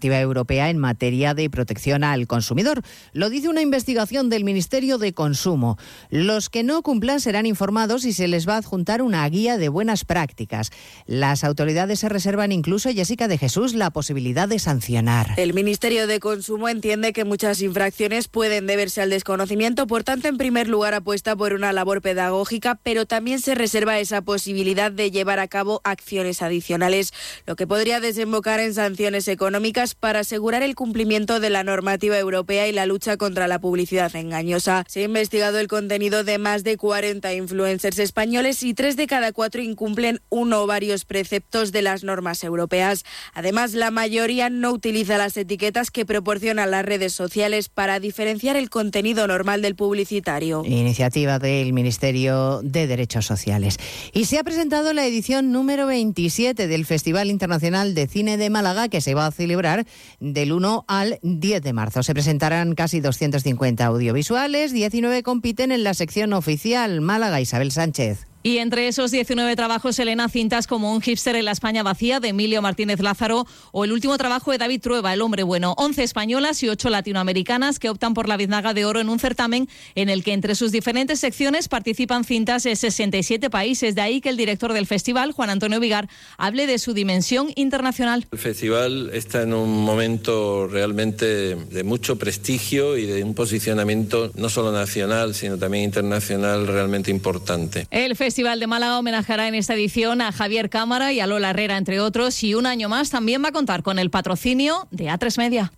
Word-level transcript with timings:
europea 0.00 0.70
en 0.70 0.78
materia 0.78 1.34
de 1.34 1.50
protección 1.50 2.04
al 2.04 2.26
consumidor. 2.26 2.82
Lo 3.12 3.30
dice 3.30 3.48
una 3.48 3.60
investigación 3.60 4.30
del 4.30 4.44
Ministerio 4.44 4.98
de 4.98 5.12
Consumo. 5.12 5.78
Los 6.10 6.48
que 6.48 6.62
no 6.62 6.82
cumplan 6.82 7.20
serán 7.20 7.46
informados 7.46 8.04
y 8.04 8.12
se 8.12 8.28
les 8.28 8.48
va 8.48 8.54
a 8.54 8.58
adjuntar 8.58 9.02
una 9.02 9.28
guía 9.28 9.58
de 9.58 9.68
buenas 9.68 10.04
prácticas. 10.04 10.70
Las 11.06 11.44
autoridades 11.44 12.00
se 12.00 12.08
reservan 12.08 12.52
incluso, 12.52 12.90
Jessica 12.90 13.28
de 13.28 13.38
Jesús, 13.38 13.74
la 13.74 13.90
posibilidad 13.90 14.48
de 14.48 14.58
sancionar. 14.58 15.34
El 15.36 15.54
Ministerio 15.54 16.06
de 16.06 16.20
Consumo 16.20 16.68
entiende 16.68 17.12
que 17.12 17.24
muchas 17.24 17.60
infracciones 17.60 18.28
pueden 18.28 18.66
deberse 18.66 19.02
al 19.02 19.10
desconocimiento, 19.10 19.86
por 19.86 20.04
tanto, 20.04 20.28
en 20.28 20.38
primer 20.38 20.68
lugar 20.68 20.94
apuesta 20.94 21.36
por 21.36 21.52
una 21.52 21.72
labor 21.72 22.02
pedagógica, 22.02 22.78
pero 22.82 23.06
también 23.06 23.40
se 23.40 23.54
reserva 23.54 23.98
esa 23.98 24.22
posibilidad 24.22 24.90
de 24.90 25.10
llevar 25.10 25.38
a 25.38 25.48
cabo 25.48 25.80
acciones 25.84 26.42
adicionales, 26.42 27.12
lo 27.46 27.56
que 27.56 27.66
podría 27.66 28.00
desembocar 28.00 28.60
en 28.60 28.74
sanciones 28.74 29.28
económicas 29.28 29.81
para 29.94 30.20
asegurar 30.20 30.62
el 30.62 30.74
cumplimiento 30.74 31.40
de 31.40 31.50
la 31.50 31.64
normativa 31.64 32.18
europea 32.18 32.68
y 32.68 32.72
la 32.72 32.86
lucha 32.86 33.16
contra 33.16 33.48
la 33.48 33.60
publicidad 33.60 34.14
engañosa. 34.14 34.84
Se 34.88 35.00
ha 35.00 35.04
investigado 35.04 35.58
el 35.58 35.68
contenido 35.68 36.24
de 36.24 36.38
más 36.38 36.64
de 36.64 36.76
40 36.76 37.34
influencers 37.34 37.98
españoles 37.98 38.62
y 38.62 38.74
tres 38.74 38.96
de 38.96 39.06
cada 39.06 39.32
cuatro 39.32 39.60
incumplen 39.60 40.20
uno 40.28 40.62
o 40.62 40.66
varios 40.66 41.04
preceptos 41.04 41.72
de 41.72 41.82
las 41.82 42.04
normas 42.04 42.44
europeas. 42.44 43.04
Además, 43.34 43.74
la 43.74 43.90
mayoría 43.90 44.48
no 44.48 44.70
utiliza 44.72 45.18
las 45.18 45.36
etiquetas 45.36 45.90
que 45.90 46.06
proporcionan 46.06 46.70
las 46.70 46.84
redes 46.84 47.12
sociales 47.12 47.68
para 47.68 47.98
diferenciar 48.00 48.56
el 48.56 48.70
contenido 48.70 49.26
normal 49.26 49.62
del 49.62 49.74
publicitario. 49.74 50.62
Iniciativa 50.64 51.38
del 51.38 51.72
Ministerio 51.72 52.60
de 52.62 52.86
Derechos 52.86 53.26
Sociales. 53.26 53.78
Y 54.12 54.26
se 54.26 54.38
ha 54.38 54.44
presentado 54.44 54.92
la 54.92 55.06
edición 55.06 55.52
número 55.52 55.86
27 55.86 56.68
del 56.68 56.86
Festival 56.86 57.30
Internacional 57.30 57.94
de 57.94 58.06
Cine 58.06 58.36
de 58.36 58.50
Málaga 58.50 58.88
que 58.88 59.00
se 59.00 59.14
va 59.14 59.26
a 59.26 59.32
celebrar 59.32 59.71
del 60.20 60.52
1 60.52 60.84
al 60.88 61.18
10 61.22 61.62
de 61.62 61.72
marzo. 61.72 62.02
Se 62.02 62.14
presentarán 62.14 62.74
casi 62.74 63.00
250 63.00 63.84
audiovisuales, 63.84 64.72
19 64.72 65.22
compiten 65.22 65.72
en 65.72 65.84
la 65.84 65.94
sección 65.94 66.32
oficial 66.32 67.00
Málaga 67.00 67.40
Isabel 67.40 67.72
Sánchez. 67.72 68.31
Y 68.44 68.58
entre 68.58 68.88
esos 68.88 69.12
19 69.12 69.54
trabajos, 69.54 69.96
Elena, 70.00 70.28
cintas 70.28 70.66
como 70.66 70.92
Un 70.92 71.00
hipster 71.00 71.36
en 71.36 71.44
la 71.44 71.52
España 71.52 71.84
vacía 71.84 72.18
de 72.18 72.28
Emilio 72.28 72.60
Martínez 72.60 72.98
Lázaro 72.98 73.46
o 73.70 73.84
el 73.84 73.92
último 73.92 74.18
trabajo 74.18 74.50
de 74.50 74.58
David 74.58 74.80
Trueba, 74.80 75.14
El 75.14 75.22
hombre 75.22 75.44
bueno. 75.44 75.74
11 75.76 76.02
españolas 76.02 76.60
y 76.64 76.68
8 76.68 76.90
latinoamericanas 76.90 77.78
que 77.78 77.88
optan 77.88 78.14
por 78.14 78.28
la 78.28 78.36
biznaga 78.36 78.74
de 78.74 78.84
oro 78.84 78.98
en 78.98 79.10
un 79.10 79.20
certamen 79.20 79.68
en 79.94 80.08
el 80.08 80.24
que 80.24 80.32
entre 80.32 80.56
sus 80.56 80.72
diferentes 80.72 81.20
secciones 81.20 81.68
participan 81.68 82.24
cintas 82.24 82.64
de 82.64 82.74
67 82.74 83.48
países. 83.48 83.94
De 83.94 84.00
ahí 84.00 84.20
que 84.20 84.30
el 84.30 84.36
director 84.36 84.72
del 84.72 84.86
festival, 84.86 85.30
Juan 85.30 85.50
Antonio 85.50 85.78
Vigar, 85.78 86.08
hable 86.36 86.66
de 86.66 86.80
su 86.80 86.94
dimensión 86.94 87.52
internacional. 87.54 88.26
El 88.32 88.38
festival 88.38 89.10
está 89.12 89.42
en 89.42 89.54
un 89.54 89.84
momento 89.84 90.66
realmente 90.66 91.54
de 91.54 91.84
mucho 91.84 92.18
prestigio 92.18 92.96
y 92.96 93.06
de 93.06 93.22
un 93.22 93.34
posicionamiento 93.34 94.32
no 94.34 94.48
solo 94.48 94.72
nacional, 94.72 95.36
sino 95.36 95.58
también 95.58 95.84
internacional 95.84 96.66
realmente 96.66 97.12
importante. 97.12 97.86
El 97.90 98.16
Festival 98.32 98.60
de 98.60 98.66
Málaga 98.66 98.98
homenajeará 98.98 99.46
en 99.46 99.54
esta 99.54 99.74
edición 99.74 100.22
a 100.22 100.32
Javier 100.32 100.70
Cámara 100.70 101.12
y 101.12 101.20
a 101.20 101.26
Lola 101.26 101.50
Herrera, 101.50 101.76
entre 101.76 102.00
otros, 102.00 102.42
y 102.42 102.54
un 102.54 102.64
año 102.64 102.88
más 102.88 103.10
también 103.10 103.44
va 103.44 103.48
a 103.48 103.52
contar 103.52 103.82
con 103.82 103.98
el 103.98 104.08
patrocinio 104.08 104.88
de 104.90 105.08
A3 105.10 105.36
Media. 105.36 105.70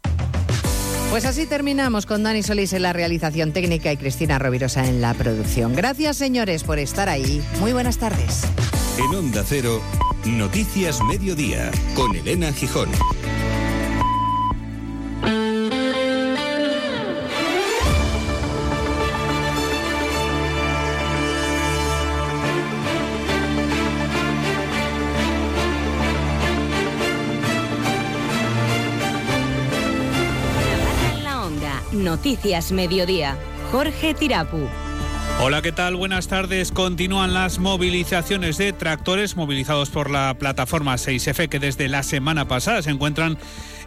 Pues 1.11 1.25
así 1.25 1.47
terminamos 1.47 2.07
con 2.07 2.23
Dani 2.23 2.45
Solís 2.45 2.73
en 2.73 2.83
la 2.83 2.93
realización 2.93 3.53
técnica 3.53 3.91
y 3.91 3.97
Cristina 3.97 4.39
Rovirosa 4.39 4.87
en 4.87 5.01
la 5.01 5.15
producción. 5.15 5.75
Gracias, 5.75 6.17
señores, 6.17 6.63
por 6.63 6.79
estar 6.79 7.09
ahí. 7.09 7.43
Muy 7.59 7.73
buenas 7.73 7.99
tardes. 7.99 8.45
En 8.99 9.13
Onda 9.13 9.43
Cero, 9.45 9.83
Noticias 10.25 11.01
Mediodía, 11.03 11.73
con 11.97 12.15
Elena 12.15 12.53
Gijón. 12.53 12.89
Noticias 32.25 32.73
Mediodía. 32.73 33.37
Jorge 33.71 34.15
Tirapu. 34.15 34.67
Hola, 35.43 35.61
¿qué 35.61 35.73
tal? 35.73 35.95
Buenas 35.95 36.27
tardes. 36.27 36.73
Continúan 36.73 37.35
las 37.35 37.59
movilizaciones 37.59 38.57
de 38.57 38.73
tractores 38.73 39.37
movilizados 39.37 39.91
por 39.91 40.09
la 40.09 40.33
plataforma 40.33 40.95
6F 40.95 41.51
que 41.51 41.59
desde 41.59 41.87
la 41.87 42.03
semana 42.03 42.49
pasada 42.49 42.81
se 42.81 42.89
encuentran 42.89 43.37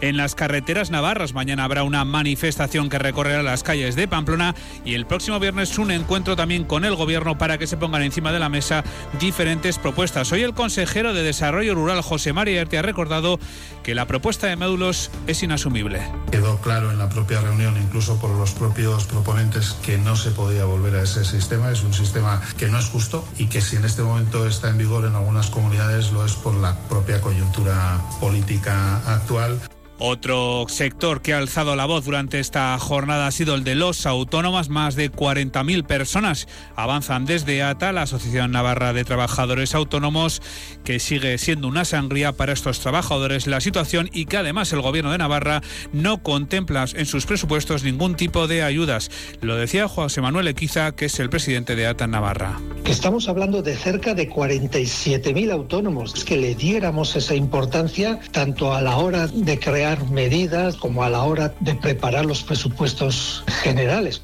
en 0.01 0.17
las 0.17 0.35
carreteras 0.35 0.91
navarras. 0.91 1.33
Mañana 1.33 1.63
habrá 1.63 1.83
una 1.83 2.05
manifestación 2.05 2.89
que 2.89 2.99
recorrerá 2.99 3.43
las 3.43 3.63
calles 3.63 3.95
de 3.95 4.07
Pamplona 4.07 4.55
y 4.85 4.93
el 4.93 5.05
próximo 5.05 5.39
viernes 5.39 5.77
un 5.77 5.91
encuentro 5.91 6.35
también 6.35 6.63
con 6.63 6.85
el 6.85 6.95
gobierno 6.95 7.37
para 7.37 7.57
que 7.57 7.67
se 7.67 7.77
pongan 7.77 8.01
encima 8.01 8.31
de 8.31 8.39
la 8.39 8.49
mesa 8.49 8.83
diferentes 9.19 9.77
propuestas. 9.77 10.31
Hoy 10.31 10.43
el 10.43 10.53
consejero 10.53 11.13
de 11.13 11.23
Desarrollo 11.23 11.75
Rural, 11.75 12.01
José 12.01 12.33
María 12.33 12.61
Erte, 12.61 12.77
ha 12.77 12.81
recordado 12.81 13.39
que 13.83 13.95
la 13.95 14.05
propuesta 14.05 14.47
de 14.47 14.55
módulos 14.55 15.11
es 15.27 15.43
inasumible. 15.43 16.01
Quedó 16.31 16.57
claro 16.57 16.91
en 16.91 16.97
la 16.97 17.09
propia 17.09 17.41
reunión, 17.41 17.75
incluso 17.81 18.19
por 18.19 18.31
los 18.31 18.51
propios 18.51 19.05
proponentes, 19.05 19.77
que 19.85 19.97
no 19.97 20.15
se 20.15 20.31
podía 20.31 20.65
volver 20.65 20.95
a 20.95 21.03
ese 21.03 21.23
sistema. 21.25 21.71
Es 21.71 21.83
un 21.83 21.93
sistema 21.93 22.41
que 22.57 22.67
no 22.67 22.79
es 22.79 22.85
justo 22.85 23.27
y 23.37 23.47
que 23.47 23.61
si 23.61 23.75
en 23.75 23.85
este 23.85 24.01
momento 24.01 24.47
está 24.47 24.69
en 24.69 24.77
vigor 24.77 25.05
en 25.05 25.15
algunas 25.15 25.49
comunidades 25.49 26.11
lo 26.11 26.25
es 26.25 26.33
por 26.33 26.55
la 26.55 26.75
propia 26.87 27.21
coyuntura 27.21 28.01
política 28.19 28.97
actual. 29.05 29.59
Otro 29.99 30.67
sector 30.69 31.23
que 31.23 31.33
ha 31.33 31.39
alzado 31.39 31.75
la 31.75 31.87
voz 31.87 32.05
durante 32.05 32.39
esta 32.39 32.77
jornada 32.77 33.25
ha 33.25 33.31
sido 33.31 33.55
el 33.55 33.63
de 33.63 33.73
los 33.73 34.05
autónomos. 34.05 34.69
Más 34.69 34.95
de 34.95 35.11
40.000 35.11 35.85
personas 35.85 36.47
avanzan 36.75 37.25
desde 37.25 37.63
ATA, 37.63 37.91
la 37.93 38.03
Asociación 38.03 38.51
Navarra 38.51 38.93
de 38.93 39.03
Trabajadores 39.03 39.73
Autónomos, 39.73 40.43
que 40.83 40.99
sigue 40.99 41.39
siendo 41.39 41.67
una 41.67 41.83
sangría 41.83 42.33
para 42.33 42.53
estos 42.53 42.79
trabajadores 42.79 43.47
la 43.47 43.59
situación 43.59 44.07
y 44.13 44.25
que 44.25 44.37
además 44.37 44.71
el 44.71 44.81
Gobierno 44.81 45.11
de 45.11 45.17
Navarra 45.17 45.61
no 45.93 46.21
contempla 46.21 46.85
en 46.93 47.05
sus 47.07 47.25
presupuestos 47.25 47.83
ningún 47.83 48.15
tipo 48.15 48.47
de 48.47 48.61
ayudas. 48.61 49.09
Lo 49.41 49.55
decía 49.55 49.87
José 49.87 50.21
Manuel 50.21 50.47
Equiza, 50.47 50.91
que 50.91 51.05
es 51.05 51.19
el 51.19 51.31
presidente 51.31 51.75
de 51.75 51.87
ATA 51.87 52.05
Navarra. 52.05 52.59
estamos 52.85 53.27
hablando 53.27 53.63
de 53.63 53.75
cerca 53.75 54.13
de 54.13 54.29
47.000 54.29 55.51
autónomos. 55.51 56.23
Que 56.23 56.37
le 56.37 56.53
diéramos 56.53 57.15
esa 57.15 57.33
importancia 57.33 58.19
tanto 58.31 58.73
a 58.73 58.81
la 58.81 58.97
hora 58.97 59.27
de 59.27 59.57
crear 59.57 59.86
medidas 60.09 60.75
como 60.75 61.03
a 61.03 61.09
la 61.09 61.23
hora 61.23 61.53
de 61.59 61.75
preparar 61.75 62.25
los 62.25 62.43
presupuestos 62.43 63.43
generales. 63.63 64.21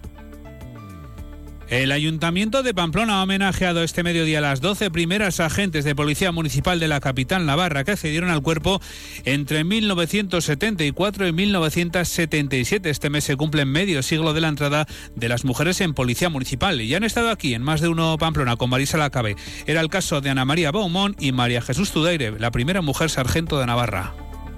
El 1.70 1.92
Ayuntamiento 1.92 2.62
de 2.62 2.76
Pamplona 2.76 3.20
ha 3.20 3.24
homenajeado 3.24 3.84
este 3.84 4.04
mediodía 4.04 4.38
a 4.38 4.42
las 4.42 4.62
12 4.62 4.92
primeras 4.92 5.40
agentes 5.40 5.84
de 5.84 5.96
Policía 5.96 6.32
Municipal 6.32 6.80
de 6.80 6.88
la 6.88 7.00
capital 7.00 7.48
navarra 7.48 7.84
que 7.84 7.94
accedieron 7.94 8.30
al 8.30 8.44
cuerpo 8.44 8.80
entre 9.26 9.64
1974 9.64 11.28
y 11.28 11.32
1977. 11.32 12.90
Este 12.92 13.10
mes 13.10 13.24
se 13.24 13.38
cumple 13.38 13.66
medio 13.66 14.04
siglo 14.04 14.34
de 14.34 14.42
la 14.42 14.50
entrada 14.50 14.86
de 15.16 15.30
las 15.30 15.46
mujeres 15.46 15.82
en 15.82 15.96
Policía 15.96 16.30
Municipal 16.30 16.80
y 16.80 16.94
han 16.94 17.04
estado 17.04 17.32
aquí 17.32 17.56
en 17.56 17.64
más 17.64 17.82
de 17.82 17.88
uno 17.88 18.18
Pamplona 18.20 18.56
con 18.56 18.70
Marisa 18.70 19.00
Lacabe. 19.00 19.36
Era 19.66 19.82
el 19.82 19.90
caso 19.90 20.22
de 20.22 20.30
Ana 20.30 20.46
María 20.46 20.72
Baumont 20.72 21.20
y 21.20 21.32
María 21.32 21.64
Jesús 21.64 21.92
Tudeire, 21.92 22.38
la 22.40 22.52
primera 22.52 22.84
mujer 22.84 23.10
sargento 23.10 23.58
de 23.58 23.66
Navarra. 23.66 24.14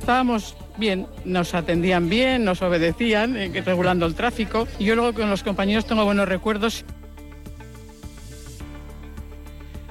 Estábamos 0.05 0.55
bien, 0.77 1.07
nos 1.25 1.55
atendían 1.55 2.09
bien, 2.09 2.45
nos 2.45 2.61
obedecían, 2.61 3.35
eh, 3.35 3.63
regulando 3.65 4.05
el 4.05 4.13
tráfico. 4.13 4.67
Yo 4.79 4.93
luego 4.93 5.13
con 5.13 5.31
los 5.31 5.41
compañeros 5.41 5.87
tengo 5.87 6.05
buenos 6.05 6.29
recuerdos. 6.29 6.85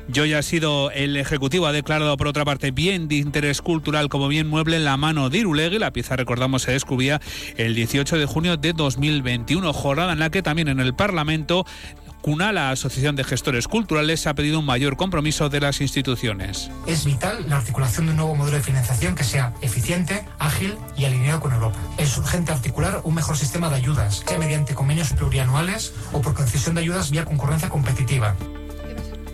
Yo 0.06 0.24
ya 0.24 0.38
ha 0.38 0.42
sido 0.42 0.92
el 0.92 1.16
Ejecutivo, 1.16 1.66
ha 1.66 1.72
declarado 1.72 2.16
por 2.16 2.28
otra 2.28 2.44
parte 2.44 2.70
bien 2.70 3.08
de 3.08 3.16
interés 3.16 3.60
cultural 3.60 4.08
como 4.08 4.28
bien 4.28 4.47
mueble 4.47 4.76
en 4.76 4.84
la 4.84 4.97
mano 4.97 5.30
de 5.30 5.38
Irulegui. 5.38 5.80
La 5.80 5.92
pieza, 5.92 6.14
recordamos, 6.14 6.62
se 6.62 6.70
descubría 6.70 7.20
el 7.56 7.74
18 7.74 8.16
de 8.16 8.27
junio 8.27 8.56
de 8.56 8.72
2021, 8.72 9.72
jornada 9.72 10.12
en 10.12 10.21
la 10.21 10.30
que 10.30 10.42
también 10.42 10.68
en 10.68 10.78
el 10.78 10.94
Parlamento 10.94 11.66
CUNA, 12.24 12.53
la 12.53 12.71
Asociación 12.71 13.16
de 13.16 13.24
Gestores 13.24 13.68
Culturales, 13.68 14.26
ha 14.26 14.32
pedido 14.32 14.60
un 14.60 14.65
mayor 14.65 14.97
compromiso 14.97 15.50
de 15.50 15.60
las 15.60 15.82
instituciones. 15.82 16.71
Es 16.86 17.04
vital 17.04 17.44
la 17.50 17.59
articulación 17.59 18.06
de 18.06 18.12
un 18.12 18.16
nuevo 18.16 18.34
modelo 18.34 18.56
de 18.56 18.62
financiación 18.62 19.15
que 19.15 19.24
sea 19.24 19.53
eficiente, 19.60 20.24
ágil 20.38 20.74
y 20.97 21.04
alineado 21.04 21.41
con 21.41 21.53
Europa. 21.53 21.76
Es 21.98 22.16
urgente 22.16 22.50
articular 22.50 23.03
un 23.04 23.15
mejor 23.15 23.36
sistema 23.36 23.68
de 23.68 23.76
ayudas, 23.76 24.22
sea 24.26 24.38
mediante 24.38 24.74
convenios 24.74 25.12
plurianuales 25.12 25.92
o 26.15 26.22
por 26.22 26.32
concesión 26.32 26.76
de 26.76 26.80
ayudas 26.80 27.10
vía 27.10 27.26
concurrencia 27.26 27.68
competitiva. 27.68 28.34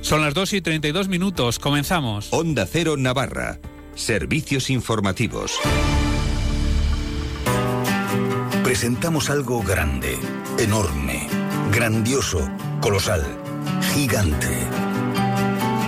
Son 0.01 0.21
las 0.21 0.35
2 0.35 0.55
y 0.55 0.61
32 0.61 1.07
minutos. 1.07 1.61
Comenzamos. 1.61 2.33
Onda 2.33 2.67
Cero 2.67 2.97
Navarra. 2.97 3.61
Servicios 3.95 4.69
informativos. 4.69 5.61
Presentamos 8.65 9.31
algo 9.31 9.63
grande, 9.63 10.17
enorme, 10.59 11.10
grandioso 11.71 12.51
colosal, 12.81 13.25
gigante. 13.95 14.49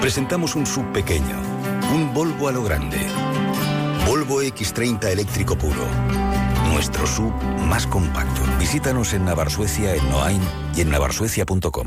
Presentamos 0.00 0.54
un 0.54 0.66
sub 0.66 0.90
pequeño, 0.92 1.40
un 1.92 2.14
Volvo 2.14 2.48
a 2.48 2.52
lo 2.52 2.62
grande. 2.62 2.98
Volvo 4.06 4.40
Peugeot 4.42 4.54
X30 4.54 5.04
eléctrico 5.10 5.56
puro. 5.56 5.86
Nuestro 6.72 7.06
sub 7.06 7.32
más 7.68 7.86
compacto. 7.86 8.42
Visítanos 8.58 9.12
en 9.12 9.24
Navarsuecia 9.24 9.94
en 9.94 10.08
Noain 10.10 10.42
y 10.74 10.82
en 10.82 10.90
navarsuecia.com. 10.90 11.86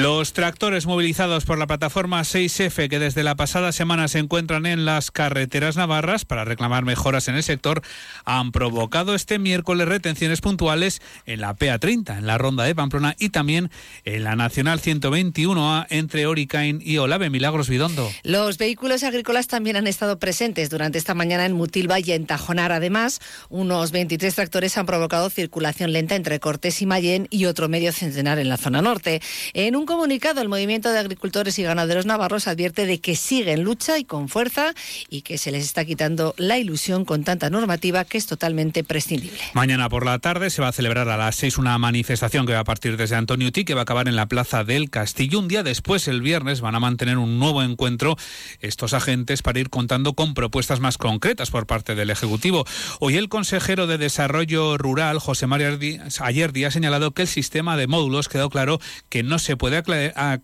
Los 0.00 0.32
tractores 0.32 0.86
movilizados 0.86 1.44
por 1.44 1.58
la 1.58 1.66
plataforma 1.66 2.22
6F 2.22 2.88
que 2.88 2.98
desde 2.98 3.22
la 3.22 3.34
pasada 3.34 3.70
semana 3.70 4.08
se 4.08 4.18
encuentran 4.18 4.64
en 4.64 4.86
las 4.86 5.10
carreteras 5.10 5.76
navarras 5.76 6.24
para 6.24 6.46
reclamar 6.46 6.86
mejoras 6.86 7.28
en 7.28 7.34
el 7.34 7.42
sector 7.42 7.82
han 8.24 8.50
provocado 8.50 9.14
este 9.14 9.38
miércoles 9.38 9.86
retenciones 9.86 10.40
puntuales 10.40 11.02
en 11.26 11.42
la 11.42 11.54
PA30, 11.54 12.16
en 12.16 12.26
la 12.26 12.38
ronda 12.38 12.64
de 12.64 12.74
Pamplona 12.74 13.14
y 13.18 13.28
también 13.28 13.70
en 14.06 14.24
la 14.24 14.36
Nacional 14.36 14.80
121A 14.80 15.86
entre 15.90 16.26
Oricain 16.26 16.80
y 16.82 16.96
Olave 16.96 17.28
Milagros 17.28 17.68
Bidondo. 17.68 18.10
Los 18.22 18.56
vehículos 18.56 19.02
agrícolas 19.02 19.48
también 19.48 19.76
han 19.76 19.86
estado 19.86 20.18
presentes 20.18 20.70
durante 20.70 20.96
esta 20.96 21.12
mañana 21.12 21.44
en 21.44 21.52
Mutilva 21.52 22.00
y 22.00 22.12
en 22.12 22.24
Tajonar. 22.24 22.72
Además, 22.72 23.20
unos 23.50 23.90
23 23.92 24.34
tractores 24.34 24.78
han 24.78 24.86
provocado 24.86 25.28
circulación 25.28 25.92
lenta 25.92 26.16
entre 26.16 26.40
Cortés 26.40 26.80
y 26.80 26.86
Mayén 26.86 27.26
y 27.28 27.44
otro 27.44 27.68
medio 27.68 27.92
centenar 27.92 28.38
en 28.38 28.48
la 28.48 28.56
zona 28.56 28.80
norte. 28.80 29.20
En 29.52 29.76
un 29.76 29.89
comunicado, 29.90 30.40
el 30.40 30.48
Movimiento 30.48 30.92
de 30.92 31.00
Agricultores 31.00 31.58
y 31.58 31.64
Ganaderos 31.64 32.06
Navarros 32.06 32.46
advierte 32.46 32.86
de 32.86 33.00
que 33.00 33.16
sigue 33.16 33.50
en 33.50 33.64
lucha 33.64 33.98
y 33.98 34.04
con 34.04 34.28
fuerza 34.28 34.72
y 35.08 35.22
que 35.22 35.36
se 35.36 35.50
les 35.50 35.64
está 35.64 35.84
quitando 35.84 36.32
la 36.38 36.58
ilusión 36.58 37.04
con 37.04 37.24
tanta 37.24 37.50
normativa 37.50 38.04
que 38.04 38.16
es 38.16 38.26
totalmente 38.26 38.84
prescindible. 38.84 39.36
Mañana 39.52 39.88
por 39.88 40.06
la 40.06 40.20
tarde 40.20 40.50
se 40.50 40.62
va 40.62 40.68
a 40.68 40.72
celebrar 40.72 41.08
a 41.08 41.16
las 41.16 41.34
seis 41.34 41.58
una 41.58 41.76
manifestación 41.76 42.46
que 42.46 42.52
va 42.52 42.60
a 42.60 42.64
partir 42.64 42.96
desde 42.96 43.16
Antonio 43.16 43.50
Tí, 43.50 43.64
que 43.64 43.74
va 43.74 43.80
a 43.80 43.82
acabar 43.82 44.06
en 44.06 44.14
la 44.14 44.26
Plaza 44.26 44.62
del 44.62 44.90
Castillo. 44.90 45.40
Un 45.40 45.48
día 45.48 45.64
después, 45.64 46.06
el 46.06 46.22
viernes, 46.22 46.60
van 46.60 46.76
a 46.76 46.80
mantener 46.80 47.18
un 47.18 47.40
nuevo 47.40 47.60
encuentro 47.60 48.16
estos 48.60 48.94
agentes 48.94 49.42
para 49.42 49.58
ir 49.58 49.70
contando 49.70 50.12
con 50.12 50.34
propuestas 50.34 50.78
más 50.78 50.98
concretas 50.98 51.50
por 51.50 51.66
parte 51.66 51.96
del 51.96 52.10
Ejecutivo. 52.10 52.64
Hoy 53.00 53.16
el 53.16 53.28
consejero 53.28 53.88
de 53.88 53.98
Desarrollo 53.98 54.78
Rural, 54.78 55.18
José 55.18 55.48
María 55.48 55.76
Ayerdi, 56.20 56.64
ha 56.64 56.70
señalado 56.70 57.10
que 57.10 57.22
el 57.22 57.28
sistema 57.28 57.76
de 57.76 57.88
módulos 57.88 58.28
quedó 58.28 58.50
claro 58.50 58.78
que 59.08 59.24
no 59.24 59.40
se 59.40 59.56
puede 59.56 59.69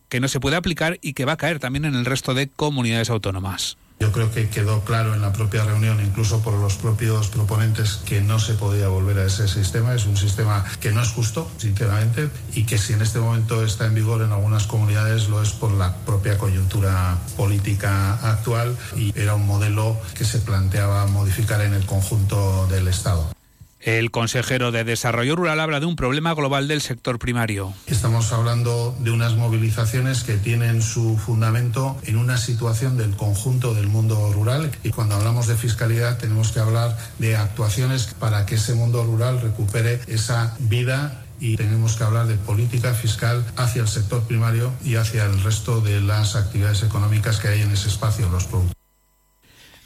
que 0.08 0.20
no 0.20 0.28
se 0.28 0.40
puede 0.40 0.56
aplicar 0.56 0.99
y 1.02 1.12
que 1.12 1.25
va 1.25 1.32
a 1.32 1.37
caer 1.37 1.58
también 1.58 1.84
en 1.84 1.94
el 1.94 2.05
resto 2.05 2.34
de 2.34 2.49
comunidades 2.49 3.11
autónomas. 3.11 3.76
Yo 3.99 4.12
creo 4.12 4.31
que 4.31 4.50
quedó 4.50 4.82
claro 4.84 5.14
en 5.14 5.23
la 5.23 5.32
propia 5.32 5.64
reunión, 5.64 6.05
incluso 6.05 6.43
por 6.43 6.52
los 6.52 6.75
propios 6.76 7.28
proponentes, 7.28 8.00
que 8.05 8.20
no 8.20 8.38
se 8.38 8.52
podía 8.52 8.88
volver 8.88 9.19
a 9.19 9.25
ese 9.25 9.49
sistema. 9.49 9.94
Es 9.94 10.05
un 10.05 10.19
sistema 10.19 10.64
que 10.81 10.93
no 10.93 11.00
es 11.00 11.08
justo, 11.08 11.50
sinceramente, 11.56 12.28
y 12.52 12.64
que 12.64 12.76
si 12.76 12.93
en 12.93 13.00
este 13.00 13.20
momento 13.20 13.64
está 13.64 13.87
en 13.87 13.94
vigor 13.94 14.20
en 14.20 14.32
algunas 14.32 14.67
comunidades 14.67 15.31
lo 15.31 15.43
es 15.43 15.50
por 15.52 15.73
la 15.73 15.96
propia 16.05 16.37
coyuntura 16.37 17.17
política 17.38 18.14
actual 18.17 18.76
y 18.96 19.19
era 19.19 19.34
un 19.34 19.46
modelo 19.46 19.96
que 20.14 20.25
se 20.25 20.40
planteaba 20.40 21.06
modificar 21.06 21.62
en 21.62 21.73
el 21.73 21.87
conjunto 21.87 22.67
del 22.67 22.88
Estado. 22.88 23.36
El 23.87 24.11
consejero 24.11 24.73
de 24.73 24.83
Desarrollo 24.83 25.37
Rural 25.37 25.61
habla 25.61 25.79
de 25.79 25.87
un 25.87 25.94
problema 25.94 26.35
global 26.35 26.67
del 26.67 26.81
sector 26.81 27.21
primario. 27.21 27.73
Estamos 27.87 28.33
hablando 28.33 28.97
de 28.99 29.12
unas 29.12 29.37
movilizaciones 29.37 30.25
que 30.25 30.38
tienen 30.38 30.83
su 30.83 31.17
fundamento 31.17 31.97
en 32.03 32.17
una 32.17 32.37
situación 32.37 32.97
del 32.97 33.15
conjunto 33.15 33.75
del 33.75 33.87
mundo 33.87 34.33
rural 34.33 34.73
y 34.83 34.91
cuando 34.91 35.15
hablamos 35.15 35.47
de 35.47 35.55
fiscalidad 35.55 36.19
tenemos 36.19 36.50
que 36.50 36.59
hablar 36.59 36.99
de 37.21 37.37
actuaciones 37.37 38.12
para 38.19 38.44
que 38.44 38.56
ese 38.56 38.75
mundo 38.75 39.05
rural 39.05 39.41
recupere 39.41 40.00
esa 40.09 40.56
vida 40.59 41.23
y 41.38 41.56
tenemos 41.56 41.94
que 41.94 42.03
hablar 42.03 42.27
de 42.27 42.35
política 42.38 42.93
fiscal 42.93 43.44
hacia 43.55 43.83
el 43.83 43.88
sector 43.88 44.25
primario 44.25 44.73
y 44.85 44.97
hacia 44.97 45.27
el 45.27 45.41
resto 45.44 45.81
de 45.81 46.00
las 46.00 46.35
actividades 46.35 46.83
económicas 46.83 47.38
que 47.38 47.47
hay 47.47 47.62
en 47.62 47.71
ese 47.71 47.87
espacio, 47.87 48.29
los 48.31 48.47
productos. 48.47 48.86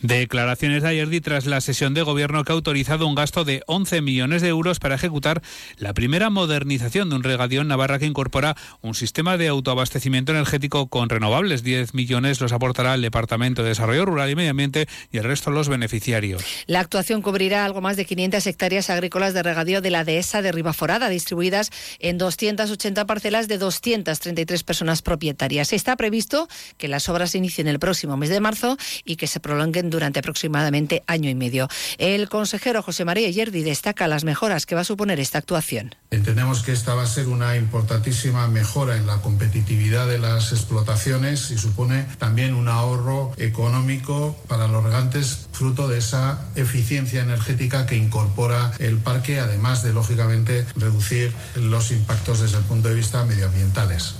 Declaraciones 0.02 0.82
de 0.82 0.88
ayer 0.88 1.10
tras 1.20 1.44
la 1.44 1.60
sesión 1.60 1.92
de 1.92 2.02
gobierno 2.02 2.42
que 2.44 2.52
ha 2.52 2.54
autorizado 2.54 3.06
un 3.06 3.14
gasto 3.14 3.44
de 3.44 3.62
11 3.66 4.00
millones 4.00 4.40
de 4.40 4.48
euros 4.48 4.78
para 4.78 4.94
ejecutar 4.94 5.42
la 5.76 5.92
primera 5.92 6.30
modernización 6.30 7.10
de 7.10 7.16
un 7.16 7.22
regadío 7.22 7.60
en 7.60 7.68
Navarra 7.68 7.98
que 7.98 8.06
incorpora 8.06 8.56
un 8.80 8.94
sistema 8.94 9.36
de 9.36 9.48
autoabastecimiento 9.48 10.32
energético 10.32 10.86
con 10.86 11.08
renovables. 11.08 11.62
10 11.62 11.92
millones 11.94 12.40
los 12.40 12.52
aportará 12.52 12.94
el 12.94 13.02
Departamento 13.02 13.62
de 13.62 13.70
Desarrollo 13.70 14.06
Rural 14.06 14.30
y 14.30 14.36
Medio 14.36 14.52
Ambiente 14.52 14.88
y 15.10 15.18
el 15.18 15.24
resto 15.24 15.50
los 15.50 15.68
beneficiarios. 15.68 16.42
La 16.66 16.80
actuación 16.80 17.20
cubrirá 17.20 17.64
algo 17.66 17.82
más 17.82 17.96
de 17.96 18.06
500 18.06 18.46
hectáreas 18.46 18.88
agrícolas 18.88 19.34
de 19.34 19.42
regadío 19.42 19.82
de 19.82 19.90
la 19.90 20.04
dehesa 20.04 20.40
de 20.40 20.52
Ribaforada, 20.52 21.08
distribuidas 21.08 21.70
en 21.98 22.16
280 22.16 23.04
parcelas 23.06 23.48
de 23.48 23.58
233 23.58 24.62
personas 24.62 25.02
propietarias. 25.02 25.72
Está 25.72 25.96
previsto 25.96 26.48
que 26.78 26.88
las 26.88 27.08
obras 27.08 27.32
se 27.32 27.38
inicien 27.38 27.68
el 27.68 27.78
próximo 27.78 28.16
mes 28.16 28.30
de 28.30 28.40
marzo 28.40 28.78
y 29.04 29.16
que 29.16 29.26
se 29.26 29.40
prolonguen 29.40 29.89
durante 29.90 30.20
aproximadamente 30.20 31.02
año 31.06 31.28
y 31.28 31.34
medio. 31.34 31.68
El 31.98 32.28
consejero 32.28 32.82
José 32.82 33.04
María 33.04 33.28
Yerdi 33.30 33.62
destaca 33.62 34.08
las 34.08 34.24
mejoras 34.24 34.66
que 34.66 34.74
va 34.74 34.82
a 34.82 34.84
suponer 34.84 35.20
esta 35.20 35.38
actuación. 35.38 35.94
Entendemos 36.10 36.62
que 36.62 36.72
esta 36.72 36.94
va 36.94 37.02
a 37.02 37.06
ser 37.06 37.28
una 37.28 37.56
importantísima 37.56 38.48
mejora 38.48 38.96
en 38.96 39.06
la 39.06 39.20
competitividad 39.20 40.06
de 40.06 40.18
las 40.18 40.52
explotaciones 40.52 41.50
y 41.50 41.58
supone 41.58 42.06
también 42.18 42.54
un 42.54 42.68
ahorro 42.68 43.32
económico 43.36 44.36
para 44.48 44.68
los 44.68 44.82
regantes 44.82 45.48
fruto 45.52 45.88
de 45.88 45.98
esa 45.98 46.46
eficiencia 46.54 47.22
energética 47.22 47.86
que 47.86 47.96
incorpora 47.96 48.72
el 48.78 48.98
parque, 48.98 49.40
además 49.40 49.82
de, 49.82 49.92
lógicamente, 49.92 50.64
reducir 50.76 51.32
los 51.54 51.90
impactos 51.90 52.40
desde 52.40 52.58
el 52.58 52.64
punto 52.64 52.88
de 52.88 52.94
vista 52.94 53.24
medioambientales. 53.24 54.14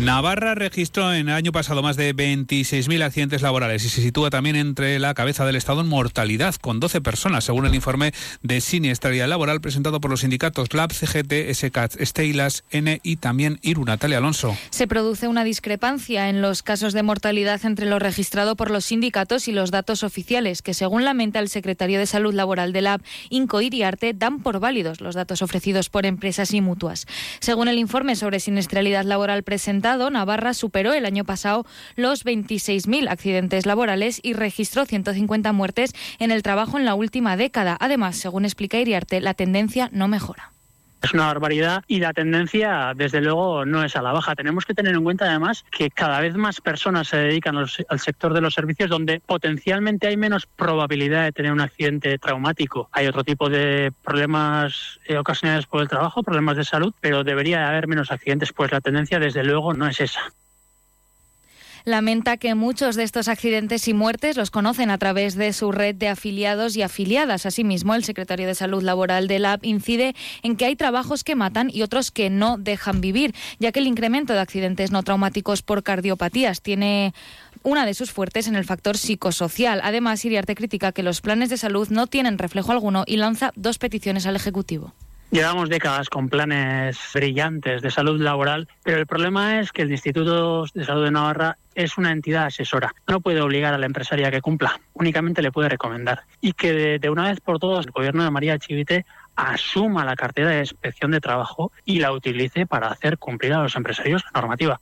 Navarra 0.00 0.54
registró 0.54 1.12
en 1.12 1.28
el 1.28 1.34
año 1.34 1.52
pasado 1.52 1.82
más 1.82 1.94
de 1.94 2.16
26.000 2.16 3.02
accidentes 3.02 3.42
laborales 3.42 3.84
y 3.84 3.90
se 3.90 4.00
sitúa 4.00 4.30
también 4.30 4.56
entre 4.56 4.98
la 4.98 5.12
cabeza 5.12 5.44
del 5.44 5.56
Estado 5.56 5.82
en 5.82 5.88
mortalidad, 5.88 6.54
con 6.54 6.80
12 6.80 7.02
personas, 7.02 7.44
según 7.44 7.66
el 7.66 7.74
informe 7.74 8.12
de 8.42 8.62
siniestralidad 8.62 9.28
laboral 9.28 9.60
presentado 9.60 10.00
por 10.00 10.10
los 10.10 10.20
sindicatos 10.20 10.72
LAB, 10.72 10.94
CGT, 10.94 11.52
SCAT, 11.52 12.02
Steilas, 12.02 12.64
N 12.70 12.98
y 13.02 13.16
también 13.16 13.58
IRU. 13.60 13.84
Natalia 13.84 14.16
Alonso. 14.16 14.56
Se 14.70 14.86
produce 14.86 15.28
una 15.28 15.44
discrepancia 15.44 16.30
en 16.30 16.40
los 16.40 16.62
casos 16.62 16.94
de 16.94 17.02
mortalidad 17.02 17.60
entre 17.66 17.84
lo 17.84 17.98
registrado 17.98 18.56
por 18.56 18.70
los 18.70 18.86
sindicatos 18.86 19.48
y 19.48 19.52
los 19.52 19.70
datos 19.70 20.02
oficiales, 20.02 20.62
que 20.62 20.72
según 20.72 21.04
lamenta 21.04 21.40
el 21.40 21.50
secretario 21.50 21.98
de 21.98 22.06
Salud 22.06 22.32
Laboral 22.32 22.72
de 22.72 22.80
LAB, 22.80 23.02
Inco 23.28 23.60
Iriarte, 23.60 24.14
dan 24.14 24.40
por 24.40 24.60
válidos 24.60 25.02
los 25.02 25.14
datos 25.14 25.42
ofrecidos 25.42 25.90
por 25.90 26.06
empresas 26.06 26.54
y 26.54 26.62
mutuas. 26.62 27.06
Según 27.40 27.68
el 27.68 27.76
informe 27.76 28.16
sobre 28.16 28.40
siniestralidad 28.40 29.04
laboral 29.04 29.42
presentado, 29.42 29.89
Navarra 29.98 30.54
superó 30.54 30.92
el 30.92 31.04
año 31.04 31.24
pasado 31.24 31.66
los 31.96 32.24
26.000 32.24 33.10
accidentes 33.10 33.66
laborales 33.66 34.20
y 34.22 34.34
registró 34.34 34.86
150 34.86 35.52
muertes 35.52 35.92
en 36.18 36.30
el 36.30 36.42
trabajo 36.42 36.78
en 36.78 36.84
la 36.84 36.94
última 36.94 37.36
década. 37.36 37.76
Además, 37.80 38.16
según 38.16 38.44
explica 38.44 38.78
Iriarte, 38.78 39.20
la 39.20 39.34
tendencia 39.34 39.90
no 39.92 40.08
mejora. 40.08 40.52
Es 41.02 41.14
una 41.14 41.26
barbaridad 41.26 41.82
y 41.86 42.00
la 42.00 42.12
tendencia, 42.12 42.92
desde 42.94 43.20
luego, 43.20 43.64
no 43.64 43.82
es 43.82 43.96
a 43.96 44.02
la 44.02 44.12
baja. 44.12 44.34
Tenemos 44.34 44.66
que 44.66 44.74
tener 44.74 44.94
en 44.94 45.02
cuenta, 45.02 45.24
además, 45.26 45.64
que 45.70 45.90
cada 45.90 46.20
vez 46.20 46.36
más 46.36 46.60
personas 46.60 47.08
se 47.08 47.16
dedican 47.16 47.56
al 47.56 48.00
sector 48.00 48.34
de 48.34 48.40
los 48.40 48.54
servicios 48.54 48.90
donde 48.90 49.20
potencialmente 49.20 50.08
hay 50.08 50.16
menos 50.16 50.46
probabilidad 50.46 51.24
de 51.24 51.32
tener 51.32 51.52
un 51.52 51.60
accidente 51.60 52.18
traumático. 52.18 52.88
Hay 52.92 53.06
otro 53.06 53.24
tipo 53.24 53.48
de 53.48 53.92
problemas 54.02 55.00
eh, 55.06 55.16
ocasionados 55.16 55.66
por 55.66 55.80
el 55.80 55.88
trabajo, 55.88 56.22
problemas 56.22 56.56
de 56.56 56.64
salud, 56.64 56.92
pero 57.00 57.24
debería 57.24 57.68
haber 57.68 57.86
menos 57.86 58.10
accidentes. 58.10 58.52
Pues 58.52 58.70
la 58.72 58.80
tendencia, 58.80 59.18
desde 59.18 59.42
luego, 59.42 59.72
no 59.72 59.86
es 59.86 60.00
esa 60.00 60.20
lamenta 61.90 62.36
que 62.36 62.54
muchos 62.54 62.96
de 62.96 63.02
estos 63.02 63.28
accidentes 63.28 63.86
y 63.88 63.94
muertes 63.94 64.36
los 64.36 64.50
conocen 64.50 64.90
a 64.90 64.98
través 64.98 65.34
de 65.34 65.52
su 65.52 65.72
red 65.72 65.94
de 65.94 66.08
afiliados 66.08 66.76
y 66.76 66.82
afiliadas. 66.82 67.46
Asimismo, 67.46 67.94
el 67.94 68.04
secretario 68.04 68.46
de 68.46 68.54
Salud 68.54 68.82
Laboral 68.82 69.28
de 69.28 69.38
LAB 69.38 69.60
incide 69.62 70.14
en 70.42 70.56
que 70.56 70.64
hay 70.64 70.76
trabajos 70.76 71.24
que 71.24 71.34
matan 71.34 71.70
y 71.72 71.82
otros 71.82 72.10
que 72.10 72.30
no 72.30 72.56
dejan 72.56 73.00
vivir, 73.00 73.34
ya 73.58 73.72
que 73.72 73.80
el 73.80 73.86
incremento 73.86 74.32
de 74.32 74.40
accidentes 74.40 74.90
no 74.90 75.02
traumáticos 75.02 75.62
por 75.62 75.82
cardiopatías 75.82 76.62
tiene 76.62 77.12
una 77.62 77.84
de 77.84 77.94
sus 77.94 78.10
fuertes 78.10 78.46
en 78.46 78.56
el 78.56 78.64
factor 78.64 78.96
psicosocial. 78.96 79.80
Además, 79.82 80.24
Iriarte 80.24 80.54
critica 80.54 80.92
que 80.92 81.02
los 81.02 81.20
planes 81.20 81.50
de 81.50 81.58
salud 81.58 81.88
no 81.90 82.06
tienen 82.06 82.38
reflejo 82.38 82.72
alguno 82.72 83.04
y 83.06 83.16
lanza 83.16 83.52
dos 83.56 83.78
peticiones 83.78 84.26
al 84.26 84.36
Ejecutivo. 84.36 84.94
Llevamos 85.30 85.68
décadas 85.68 86.08
con 86.08 86.28
planes 86.28 86.98
brillantes 87.14 87.82
de 87.82 87.92
salud 87.92 88.20
laboral, 88.20 88.66
pero 88.82 88.98
el 88.98 89.06
problema 89.06 89.60
es 89.60 89.70
que 89.70 89.82
el 89.82 89.92
Instituto 89.92 90.64
de 90.74 90.84
Salud 90.84 91.04
de 91.04 91.12
Navarra 91.12 91.56
es 91.76 91.96
una 91.98 92.10
entidad 92.10 92.46
asesora. 92.46 92.92
No 93.06 93.20
puede 93.20 93.40
obligar 93.40 93.72
a 93.72 93.78
la 93.78 93.86
empresaria 93.86 94.26
a 94.26 94.30
que 94.32 94.40
cumpla, 94.40 94.80
únicamente 94.92 95.40
le 95.40 95.52
puede 95.52 95.68
recomendar. 95.68 96.24
Y 96.40 96.54
que 96.54 96.98
de, 96.98 97.10
una 97.10 97.28
vez 97.28 97.40
por 97.40 97.60
todas 97.60 97.86
el 97.86 97.92
gobierno 97.92 98.24
de 98.24 98.30
María 98.32 98.58
Chivite 98.58 99.06
asuma 99.36 100.04
la 100.04 100.16
cartera 100.16 100.50
de 100.50 100.60
inspección 100.60 101.12
de 101.12 101.20
trabajo 101.20 101.70
y 101.84 102.00
la 102.00 102.10
utilice 102.10 102.66
para 102.66 102.88
hacer 102.88 103.16
cumplir 103.16 103.52
a 103.52 103.62
los 103.62 103.76
empresarios 103.76 104.24
la 104.24 104.40
normativa. 104.40 104.80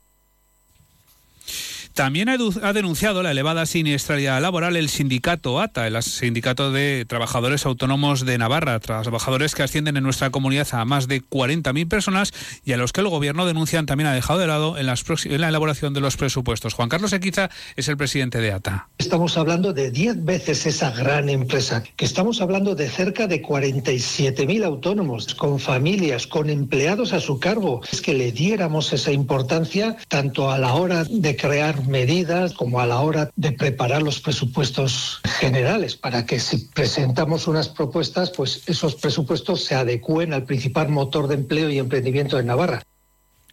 También 1.98 2.28
ha 2.28 2.72
denunciado 2.72 3.24
la 3.24 3.32
elevada 3.32 3.66
siniestralidad 3.66 4.40
laboral 4.40 4.76
el 4.76 4.88
sindicato 4.88 5.60
ATA, 5.60 5.88
el 5.88 6.00
sindicato 6.00 6.70
de 6.70 7.04
trabajadores 7.08 7.66
autónomos 7.66 8.24
de 8.24 8.38
Navarra, 8.38 8.78
trabajadores 8.78 9.56
que 9.56 9.64
ascienden 9.64 9.96
en 9.96 10.04
nuestra 10.04 10.30
comunidad 10.30 10.68
a 10.70 10.84
más 10.84 11.08
de 11.08 11.24
40.000 11.24 11.88
personas 11.88 12.32
y 12.64 12.70
a 12.70 12.76
los 12.76 12.92
que 12.92 13.00
el 13.00 13.08
gobierno 13.08 13.46
denuncian 13.46 13.86
también 13.86 14.06
ha 14.06 14.12
dejado 14.12 14.38
de 14.38 14.46
lado 14.46 14.78
en, 14.78 14.86
la 14.86 15.48
elaboración 15.48 15.92
de 15.92 16.00
los 16.00 16.16
presupuestos. 16.16 16.72
Juan 16.74 16.88
Carlos 16.88 17.12
Equiza 17.12 17.50
es 17.74 17.88
el 17.88 17.96
presidente 17.96 18.38
de 18.38 18.52
ATA. 18.52 18.90
Estamos 18.98 19.36
hablando 19.36 19.72
de 19.72 19.90
10 19.90 20.24
veces 20.24 20.66
esa 20.66 20.92
gran 20.92 21.28
empresa, 21.28 21.82
que 21.96 22.04
estamos 22.04 22.40
hablando 22.40 22.76
de 22.76 22.88
cerca 22.88 23.26
de 23.26 23.42
47.000 23.42 24.64
autónomos, 24.64 25.34
con 25.34 25.58
familias, 25.58 26.28
con 26.28 26.48
empleados 26.48 27.12
a 27.12 27.18
su 27.18 27.40
cargo. 27.40 27.80
Es 27.90 28.00
que 28.00 28.14
le 28.14 28.30
diéramos 28.30 28.92
esa 28.92 29.10
importancia 29.10 29.96
tanto 30.06 30.52
a 30.52 30.58
la 30.58 30.74
hora 30.74 31.02
de 31.02 31.34
crear 31.34 31.87
medidas 31.88 32.52
como 32.52 32.80
a 32.80 32.86
la 32.86 33.00
hora 33.00 33.30
de 33.36 33.52
preparar 33.52 34.02
los 34.02 34.20
presupuestos 34.20 35.20
generales 35.40 35.96
para 35.96 36.26
que 36.26 36.38
si 36.38 36.58
presentamos 36.74 37.48
unas 37.48 37.68
propuestas, 37.68 38.30
pues 38.30 38.62
esos 38.66 38.94
presupuestos 38.94 39.64
se 39.64 39.74
adecúen 39.74 40.32
al 40.32 40.44
principal 40.44 40.88
motor 40.88 41.28
de 41.28 41.34
empleo 41.34 41.70
y 41.70 41.78
emprendimiento 41.78 42.36
de 42.36 42.44
Navarra. 42.44 42.82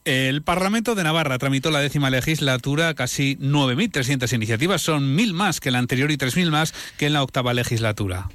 El 0.06 0.44
Parlamento 0.44 0.94
de 0.94 1.04
Navarra 1.04 1.40
tramitó 1.40 1.72
la 1.72 1.80
décima 1.80 2.12
legislatura 2.12 2.94
casi 2.94 3.38
9.300 3.38 4.32
iniciativas, 4.34 4.84
son 4.84 5.16
mil 5.16 5.34
más 5.34 5.60
que 5.60 5.72
la 5.72 5.80
anterior 5.80 6.12
y 6.12 6.18
3.000 6.18 6.52
más 6.52 6.76
que 6.98 7.08
en 7.08 7.14
la 7.14 7.24
octava 7.24 7.56
legislatura. 7.56 8.30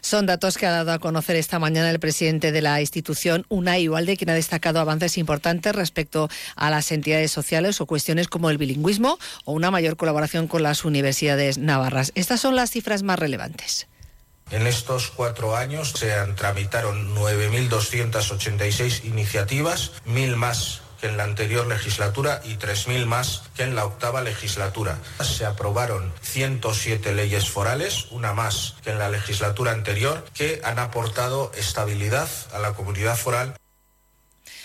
Son 0.00 0.26
datos 0.26 0.58
que 0.58 0.66
ha 0.66 0.70
dado 0.70 0.92
a 0.92 0.98
conocer 0.98 1.36
esta 1.36 1.58
mañana 1.58 1.90
el 1.90 2.00
presidente 2.00 2.52
de 2.52 2.62
la 2.62 2.80
institución, 2.80 3.46
Unai 3.48 3.88
Ualde, 3.88 4.16
quien 4.16 4.30
ha 4.30 4.34
destacado 4.34 4.80
avances 4.80 5.18
importantes 5.18 5.74
respecto 5.74 6.28
a 6.56 6.70
las 6.70 6.90
entidades 6.92 7.30
sociales 7.30 7.80
o 7.80 7.86
cuestiones 7.86 8.28
como 8.28 8.50
el 8.50 8.58
bilingüismo 8.58 9.18
o 9.44 9.52
una 9.52 9.70
mayor 9.70 9.96
colaboración 9.96 10.48
con 10.48 10.62
las 10.62 10.84
universidades 10.84 11.58
navarras. 11.58 12.12
Estas 12.14 12.40
son 12.40 12.56
las 12.56 12.70
cifras 12.70 13.02
más 13.02 13.18
relevantes. 13.18 13.86
En 14.50 14.66
estos 14.66 15.12
cuatro 15.12 15.56
años 15.56 15.92
se 15.96 16.10
tramitaron 16.36 17.14
9.286 17.14 19.04
iniciativas, 19.04 19.92
mil 20.04 20.34
más 20.34 20.82
que 21.00 21.08
en 21.08 21.16
la 21.16 21.24
anterior 21.24 21.66
legislatura 21.66 22.40
y 22.44 22.56
3.000 22.56 23.06
más 23.06 23.42
que 23.56 23.62
en 23.62 23.74
la 23.74 23.84
octava 23.84 24.22
legislatura. 24.22 24.98
Se 25.20 25.46
aprobaron 25.46 26.12
107 26.22 27.14
leyes 27.14 27.48
forales, 27.48 28.06
una 28.10 28.32
más 28.32 28.76
que 28.82 28.90
en 28.90 28.98
la 28.98 29.08
legislatura 29.08 29.72
anterior, 29.72 30.24
que 30.34 30.60
han 30.64 30.78
aportado 30.78 31.52
estabilidad 31.56 32.28
a 32.52 32.58
la 32.58 32.72
comunidad 32.72 33.16
foral. 33.16 33.56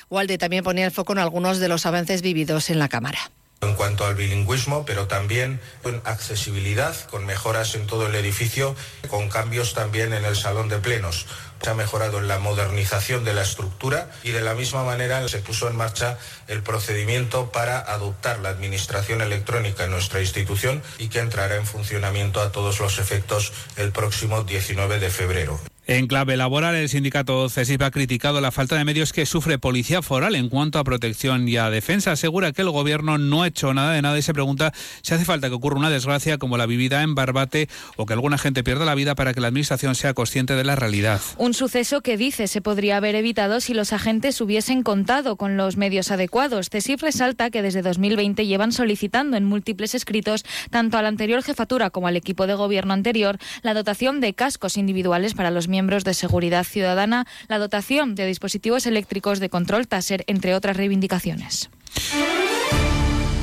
Walde 0.09 0.37
también 0.37 0.63
ponía 0.63 0.85
el 0.85 0.91
foco 0.91 1.13
en 1.13 1.19
algunos 1.19 1.59
de 1.59 1.67
los 1.67 1.85
avances 1.85 2.21
vividos 2.21 2.69
en 2.69 2.79
la 2.79 2.89
Cámara 2.89 3.31
en 3.61 3.73
cuanto 3.73 4.05
al 4.05 4.15
bilingüismo, 4.15 4.85
pero 4.85 5.07
también 5.07 5.59
en 5.83 6.01
accesibilidad, 6.05 6.95
con 7.09 7.25
mejoras 7.25 7.75
en 7.75 7.87
todo 7.87 8.07
el 8.07 8.15
edificio, 8.15 8.75
con 9.09 9.29
cambios 9.29 9.73
también 9.73 10.13
en 10.13 10.25
el 10.25 10.35
salón 10.35 10.69
de 10.69 10.77
plenos. 10.77 11.25
Se 11.65 11.71
ha 11.71 11.73
mejorado 11.73 12.19
en 12.19 12.27
la 12.27 12.37
modernización 12.37 13.23
de 13.23 13.33
la 13.33 13.41
estructura 13.41 14.11
y 14.21 14.29
de 14.29 14.41
la 14.41 14.53
misma 14.53 14.83
manera 14.83 15.27
se 15.27 15.39
puso 15.39 15.67
en 15.67 15.75
marcha 15.75 16.19
el 16.47 16.61
procedimiento 16.61 17.51
para 17.51 17.79
adoptar 17.79 18.37
la 18.37 18.49
administración 18.49 19.23
electrónica 19.23 19.85
en 19.85 19.89
nuestra 19.89 20.21
institución 20.21 20.83
y 20.99 21.07
que 21.07 21.17
entrará 21.17 21.55
en 21.55 21.65
funcionamiento 21.65 22.39
a 22.39 22.51
todos 22.51 22.79
los 22.79 22.99
efectos 22.99 23.51
el 23.77 23.91
próximo 23.91 24.43
19 24.43 24.99
de 24.99 25.09
febrero. 25.09 25.59
En 25.87 26.07
clave 26.07 26.35
laboral, 26.35 26.73
el 26.73 26.89
sindicato 26.89 27.47
CESIP 27.47 27.83
ha 27.83 27.91
criticado 27.91 28.41
la 28.41 28.49
falta 28.49 28.75
de 28.75 28.83
medios 28.83 29.13
que 29.13 29.27
sufre 29.27 29.59
Policía 29.59 30.01
Foral 30.01 30.33
en 30.33 30.49
cuanto 30.49 30.79
a 30.79 30.83
protección 30.83 31.47
y 31.47 31.57
a 31.57 31.69
defensa. 31.69 32.13
Asegura 32.13 32.51
que 32.53 32.63
el 32.63 32.71
gobierno 32.71 33.19
no 33.19 33.43
ha 33.43 33.47
hecho 33.47 33.71
nada 33.71 33.93
de 33.93 34.01
nada 34.01 34.17
y 34.17 34.23
se 34.23 34.33
pregunta 34.33 34.73
si 35.03 35.13
hace 35.13 35.25
falta 35.25 35.47
que 35.47 35.53
ocurra 35.53 35.77
una 35.77 35.91
desgracia 35.91 36.39
como 36.39 36.57
la 36.57 36.65
vivida 36.65 37.03
en 37.03 37.13
Barbate 37.13 37.69
o 37.97 38.07
que 38.07 38.13
alguna 38.13 38.39
gente 38.39 38.63
pierda 38.63 38.83
la 38.83 38.95
vida 38.95 39.13
para 39.13 39.35
que 39.35 39.41
la 39.41 39.49
Administración 39.49 39.93
sea 39.93 40.15
consciente 40.15 40.55
de 40.55 40.63
la 40.63 40.75
realidad. 40.75 41.21
Un 41.37 41.53
suceso 41.53 42.01
que 42.01 42.17
dice 42.17 42.47
se 42.47 42.61
podría 42.61 42.97
haber 42.97 43.13
evitado 43.13 43.59
si 43.59 43.75
los 43.75 43.93
agentes 43.93 44.41
hubiesen 44.41 44.81
contado 44.81 45.35
con 45.35 45.55
los 45.55 45.77
medios 45.77 46.09
adecuados. 46.09 46.71
CESIF 46.71 47.03
resalta 47.03 47.51
que 47.51 47.61
desde 47.61 47.83
2020 47.83 48.47
llevan 48.47 48.71
solicitando 48.71 49.37
en 49.37 49.45
múltiples 49.45 49.93
escritos, 49.93 50.45
tanto 50.71 50.97
a 50.97 51.03
la 51.03 51.09
anterior 51.09 51.43
jefatura 51.43 51.91
como 51.91 52.07
al 52.07 52.17
equipo 52.17 52.47
de 52.47 52.55
gobierno 52.55 52.95
anterior, 52.95 53.37
la 53.61 53.75
dotación 53.75 54.19
de 54.19 54.33
cascos 54.33 54.77
individuales 54.77 55.35
para 55.35 55.51
los 55.51 55.67
miembros 55.67 55.74
de 56.03 56.13
seguridad 56.13 56.63
ciudadana, 56.63 57.25
la 57.47 57.57
dotación 57.57 58.15
de 58.15 58.25
dispositivos 58.25 58.85
eléctricos 58.85 59.39
de 59.39 59.49
control 59.49 59.87
TASER, 59.87 60.23
entre 60.27 60.55
otras 60.55 60.77
reivindicaciones. 60.77 61.69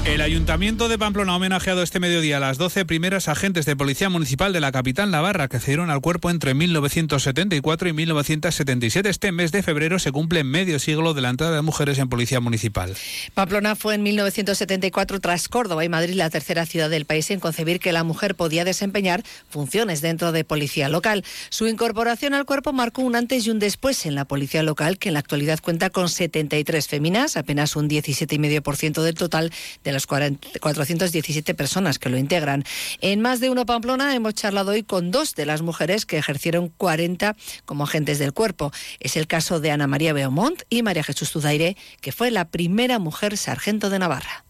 El 0.04 0.21
Ayuntamiento 0.21 0.88
de 0.88 0.99
Pamplona 0.99 1.32
ha 1.32 1.37
homenajeado 1.37 1.80
este 1.80 2.00
mediodía 2.00 2.38
a 2.38 2.40
las 2.40 2.59
12 2.59 2.85
primeras 2.85 3.28
agentes 3.28 3.66
de 3.66 3.76
Policía 3.76 4.09
Municipal 4.09 4.52
de 4.52 4.59
la 4.59 4.73
capital 4.73 5.12
navarra 5.12 5.47
que 5.47 5.61
cedieron 5.61 5.90
al 5.90 6.00
cuerpo 6.00 6.28
entre 6.28 6.54
1974 6.54 7.88
y 7.88 7.92
1977. 7.92 9.09
Este 9.09 9.30
mes 9.30 9.52
de 9.52 9.62
febrero 9.62 10.00
se 10.00 10.11
cumple 10.11 10.42
medio 10.42 10.80
siglo 10.80 11.14
de 11.14 11.21
la 11.21 11.30
entrada 11.30 11.54
de 11.54 11.62
mujeres 11.62 12.00
en 12.00 12.09
Policía 12.09 12.40
Municipal. 12.40 12.97
Pamplona 13.35 13.76
fue 13.76 13.94
en 13.94 14.02
1974, 14.02 15.21
tras 15.21 15.49
Córdoba 15.49 15.85
y 15.85 15.88
Madrid, 15.88 16.14
la 16.14 16.30
tercera 16.30 16.66
ciudad 16.66 16.90
del 16.90 17.04
país 17.04 17.30
en 17.30 17.38
concebir 17.38 17.78
que 17.78 17.92
la 17.92 18.02
mujer 18.02 18.35
podía 18.35 18.64
desempeñar 18.64 19.23
funciones 19.49 20.00
dentro 20.00 20.32
de 20.32 20.42
Policía 20.42 20.88
Local. 20.88 21.25
Su 21.49 21.68
incorporación 21.68 22.35
al 22.35 22.44
cuerpo 22.44 22.73
marcó 22.73 23.02
un 23.02 23.14
antes 23.14 23.47
y 23.47 23.50
un 23.50 23.61
después 23.61 24.04
en 24.04 24.16
la 24.16 24.25
Policía 24.25 24.64
Local, 24.64 24.99
que 24.99 25.11
en 25.11 25.14
la 25.14 25.21
actualidad 25.21 25.61
cuenta 25.62 25.90
con 25.90 26.09
73 26.09 26.88
féminas, 26.88 27.37
apenas 27.37 27.76
un 27.76 27.88
17,5% 27.88 29.02
del 29.02 29.14
total 29.14 29.52
de 29.85 29.92
las 29.93 30.07
417 30.07 31.55
personas 31.55 31.99
que 31.99 32.09
lo 32.09 32.19
integran. 32.19 32.65
En 33.01 33.21
más 33.21 33.41
de 33.41 33.51
uno 33.51 33.67
Pamplona 33.67 34.15
hemos 34.15 34.35
charlado 34.35 34.73
hoy 34.73 34.83
con 34.83 35.11
dos 35.11 35.35
de 35.35 35.47
las 35.47 35.63
mujeres 35.63 36.07
que 36.07 36.19
ejercieron 36.19 36.69
40 36.69 37.37
como 37.65 37.85
agentes 37.85 38.19
del 38.19 38.33
cuerpo. 38.33 38.73
Es 39.01 39.17
el 39.17 39.27
caso 39.27 39.61
de 39.61 39.71
Ana 39.71 39.87
María 39.87 40.13
Beaumont 40.13 40.63
y 40.69 40.83
María 40.83 41.05
Jesús 41.05 41.31
Tuzaire, 41.33 41.77
que 42.01 42.13
fue 42.13 42.31
la 42.31 42.47
primera 42.47 42.99
mujer 42.99 43.37
sargento 43.37 43.91
de 43.91 43.99
Navarra 43.99 44.45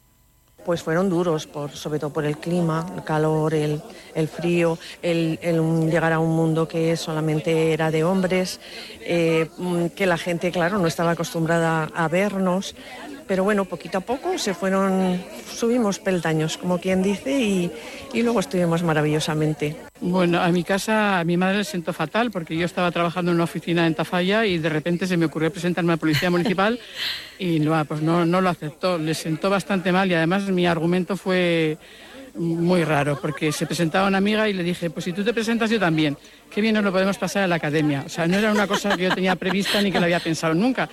pues 0.64 0.82
fueron 0.82 1.08
duros, 1.08 1.46
por, 1.46 1.72
sobre 1.72 1.98
todo 1.98 2.12
por 2.12 2.24
el 2.24 2.38
clima, 2.38 2.86
el 2.94 3.02
calor, 3.04 3.54
el, 3.54 3.82
frío, 4.28 4.78
el, 5.02 5.38
llegar 5.90 6.12
a 6.12 6.18
un 6.18 6.36
mundo 6.36 6.68
que 6.68 6.96
solamente 6.96 7.72
era 7.72 7.90
de 7.90 8.04
hombres, 8.04 8.60
eh, 9.00 9.48
que 9.96 10.06
la 10.06 10.18
gente, 10.18 10.52
claro, 10.52 10.78
no 10.78 10.86
estaba 10.86 11.12
acostumbrada 11.12 11.90
a 11.94 12.08
vernos 12.08 12.74
pero 13.26 13.44
bueno, 13.44 13.64
poquito 13.64 13.98
a 13.98 14.00
poco 14.00 14.38
se 14.38 14.54
fueron, 14.54 15.20
subimos 15.50 15.98
peldaños, 15.98 16.58
como 16.58 16.78
quien 16.78 17.02
dice, 17.02 17.30
y, 17.32 17.70
luego 18.22 18.40
estuvimos 18.40 18.82
maravillosamente. 18.82 19.76
Bueno, 20.00 20.40
a 20.40 20.48
mi 20.48 20.64
casa, 20.64 21.20
a 21.20 21.24
mi 21.24 21.36
madre 21.36 21.58
le 21.58 21.64
sentó 21.64 21.92
fatal 21.92 22.30
porque 22.30 22.56
yo 22.56 22.66
estaba 22.66 22.90
trabajando 22.90 23.30
en 23.30 23.36
una 23.36 23.44
oficina 23.44 23.86
en 23.86 23.94
Tafalla 23.94 24.44
y 24.46 24.58
de 24.58 24.68
repente 24.68 25.06
se 25.06 25.16
me 25.16 25.26
ocurrió 25.26 25.52
presentarme 25.52 25.92
a 25.92 25.96
la 25.96 26.00
policía 26.00 26.30
municipal 26.30 26.78
y 27.38 27.60
no, 27.60 27.84
pues 27.84 28.02
no, 28.02 28.26
no 28.26 28.40
lo 28.40 28.48
aceptó. 28.48 28.98
Le 28.98 29.14
sentó 29.14 29.50
bastante 29.50 29.92
mal 29.92 30.10
y 30.10 30.14
además 30.14 30.44
mi 30.48 30.66
argumento 30.66 31.16
fue 31.16 31.78
muy 32.34 32.84
raro, 32.84 33.18
porque 33.20 33.52
se 33.52 33.66
presentaba 33.66 34.08
una 34.08 34.18
amiga 34.18 34.48
y 34.48 34.52
le 34.52 34.62
dije, 34.62 34.90
pues 34.90 35.04
si 35.04 35.12
tú 35.12 35.22
te 35.22 35.34
presentas 35.34 35.70
yo 35.70 35.78
también, 35.78 36.16
qué 36.50 36.60
bien 36.60 36.74
nos 36.74 36.84
lo 36.84 36.92
podemos 36.92 37.18
pasar 37.18 37.42
a 37.42 37.46
la 37.46 37.56
academia. 37.56 38.04
O 38.06 38.08
sea, 38.08 38.26
no 38.26 38.36
era 38.36 38.50
una 38.50 38.66
cosa 38.66 38.96
que 38.96 39.04
yo 39.04 39.14
tenía 39.14 39.36
prevista 39.36 39.82
ni 39.82 39.92
que 39.92 39.98
lo 39.98 40.04
había 40.04 40.20
pensado 40.20 40.54
nunca. 40.54 40.88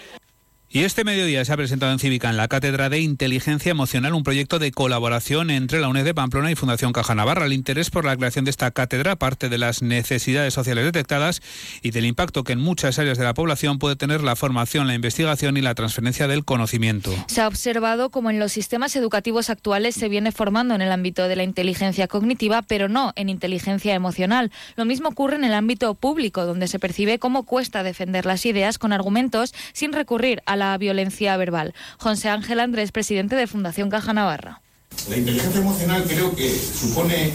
Y 0.71 0.83
este 0.83 1.03
mediodía 1.03 1.43
se 1.43 1.51
ha 1.51 1.57
presentado 1.57 1.91
en 1.91 1.97
Cívica, 1.97 2.29
en 2.29 2.37
la 2.37 2.47
Cátedra 2.47 2.89
de 2.89 2.99
Inteligencia 2.99 3.71
Emocional, 3.71 4.13
un 4.13 4.21
proyecto 4.21 4.59
de 4.59 4.71
colaboración 4.71 5.49
entre 5.49 5.79
la 5.79 5.87
UNED 5.87 6.05
de 6.05 6.13
Pamplona 6.13 6.51
y 6.51 6.55
Fundación 6.55 6.93
Caja 6.93 7.15
Navarra. 7.15 7.47
El 7.47 7.53
interés 7.53 7.89
por 7.89 8.05
la 8.05 8.15
creación 8.15 8.45
de 8.45 8.51
esta 8.51 8.69
cátedra 8.69 9.15
parte 9.15 9.49
de 9.49 9.57
las 9.57 9.81
necesidades 9.81 10.53
sociales 10.53 10.85
detectadas 10.85 11.41
y 11.81 11.89
del 11.89 12.05
impacto 12.05 12.43
que 12.43 12.53
en 12.53 12.59
muchas 12.59 12.99
áreas 12.99 13.17
de 13.17 13.23
la 13.23 13.33
población 13.33 13.79
puede 13.79 13.95
tener 13.95 14.21
la 14.21 14.35
formación, 14.35 14.85
la 14.85 14.93
investigación 14.93 15.57
y 15.57 15.61
la 15.61 15.73
transferencia 15.73 16.27
del 16.27 16.45
conocimiento. 16.45 17.11
Se 17.25 17.41
ha 17.41 17.47
observado 17.47 18.11
como 18.11 18.29
en 18.29 18.37
los 18.37 18.51
sistemas 18.51 18.95
educativos 18.95 19.49
actuales 19.49 19.95
se 19.95 20.07
viene 20.07 20.31
formando 20.31 20.75
en 20.75 20.83
el 20.83 20.91
ámbito 20.91 21.27
de 21.27 21.35
la 21.35 21.43
inteligencia 21.43 22.07
cognitiva, 22.07 22.61
pero 22.61 22.89
no 22.89 23.11
en 23.15 23.29
inteligencia 23.29 23.95
emocional. 23.95 24.51
Lo 24.75 24.85
mismo 24.85 25.09
ocurre 25.09 25.35
en 25.35 25.45
el 25.45 25.55
ámbito 25.55 25.95
público, 25.95 26.45
donde 26.45 26.67
se 26.67 26.77
percibe 26.77 27.17
cómo 27.17 27.41
cuesta 27.41 27.81
defender 27.81 28.27
las 28.27 28.45
ideas 28.45 28.77
con 28.77 28.93
argumentos 28.93 29.55
sin 29.73 29.93
recurrir 29.93 30.43
a 30.45 30.58
la 30.59 30.77
violencia 30.77 31.35
verbal. 31.37 31.73
José 31.97 32.29
Ángel 32.29 32.59
Andrés, 32.59 32.91
presidente 32.91 33.35
de 33.35 33.47
Fundación 33.47 33.89
Caja 33.89 34.13
Navarra. 34.13 34.61
La 35.09 35.17
inteligencia 35.17 35.61
emocional 35.61 36.03
creo 36.07 36.35
que 36.35 36.53
supone 36.53 37.31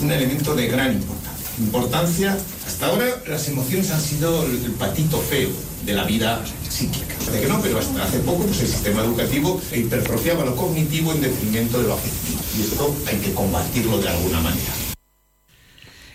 un 0.00 0.10
elemento 0.10 0.54
de 0.54 0.66
gran 0.66 0.92
importancia. 0.94 1.32
Importancia, 1.58 2.38
hasta 2.66 2.86
ahora 2.86 3.06
las 3.28 3.46
emociones 3.48 3.90
han 3.90 4.00
sido 4.00 4.44
el 4.44 4.72
patito 4.72 5.20
feo 5.20 5.50
de 5.84 5.92
la 5.92 6.04
vida 6.04 6.42
psíquica. 6.68 7.14
De 7.30 7.40
que 7.40 7.46
no, 7.46 7.60
pero 7.60 7.78
hasta 7.78 8.02
hace 8.02 8.18
poco 8.20 8.44
pues, 8.44 8.60
el 8.60 8.68
sistema 8.68 9.02
educativo 9.02 9.60
hipertrofiaba 9.70 10.44
lo 10.44 10.56
cognitivo 10.56 11.12
en 11.12 11.20
detrimento 11.20 11.80
de 11.80 11.88
lo 11.88 11.94
afectivo. 11.94 12.40
Y 12.56 12.62
esto 12.62 12.96
hay 13.06 13.18
que 13.18 13.34
combatirlo 13.34 13.98
de 13.98 14.08
alguna 14.08 14.40
manera. 14.40 14.91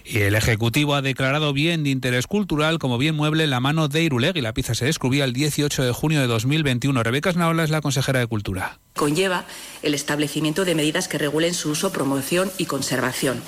Y 0.09 0.19
el 0.19 0.35
Ejecutivo 0.35 0.95
ha 0.95 1.01
declarado 1.01 1.51
bien 1.51 1.83
de 1.83 1.89
interés 1.89 2.27
cultural 2.27 2.79
como 2.79 2.97
bien 2.97 3.13
mueble 3.13 3.45
la 3.45 3.59
mano 3.59 3.89
de 3.89 4.03
Irulegui. 4.03 4.39
La 4.39 4.53
pieza 4.53 4.73
se 4.73 4.85
descubría 4.85 5.25
el 5.25 5.33
18 5.33 5.83
de 5.83 5.91
junio 5.91 6.21
de 6.21 6.27
2021. 6.27 7.03
Rebeca 7.03 7.33
Snaola 7.33 7.65
es 7.65 7.71
la 7.71 7.81
consejera 7.81 8.19
de 8.19 8.27
Cultura. 8.27 8.79
Conlleva 8.95 9.43
el 9.83 9.93
establecimiento 9.93 10.63
de 10.63 10.75
medidas 10.75 11.09
que 11.09 11.17
regulen 11.17 11.53
su 11.53 11.71
uso, 11.71 11.91
promoción 11.91 12.49
y 12.57 12.67
conservación. 12.67 13.43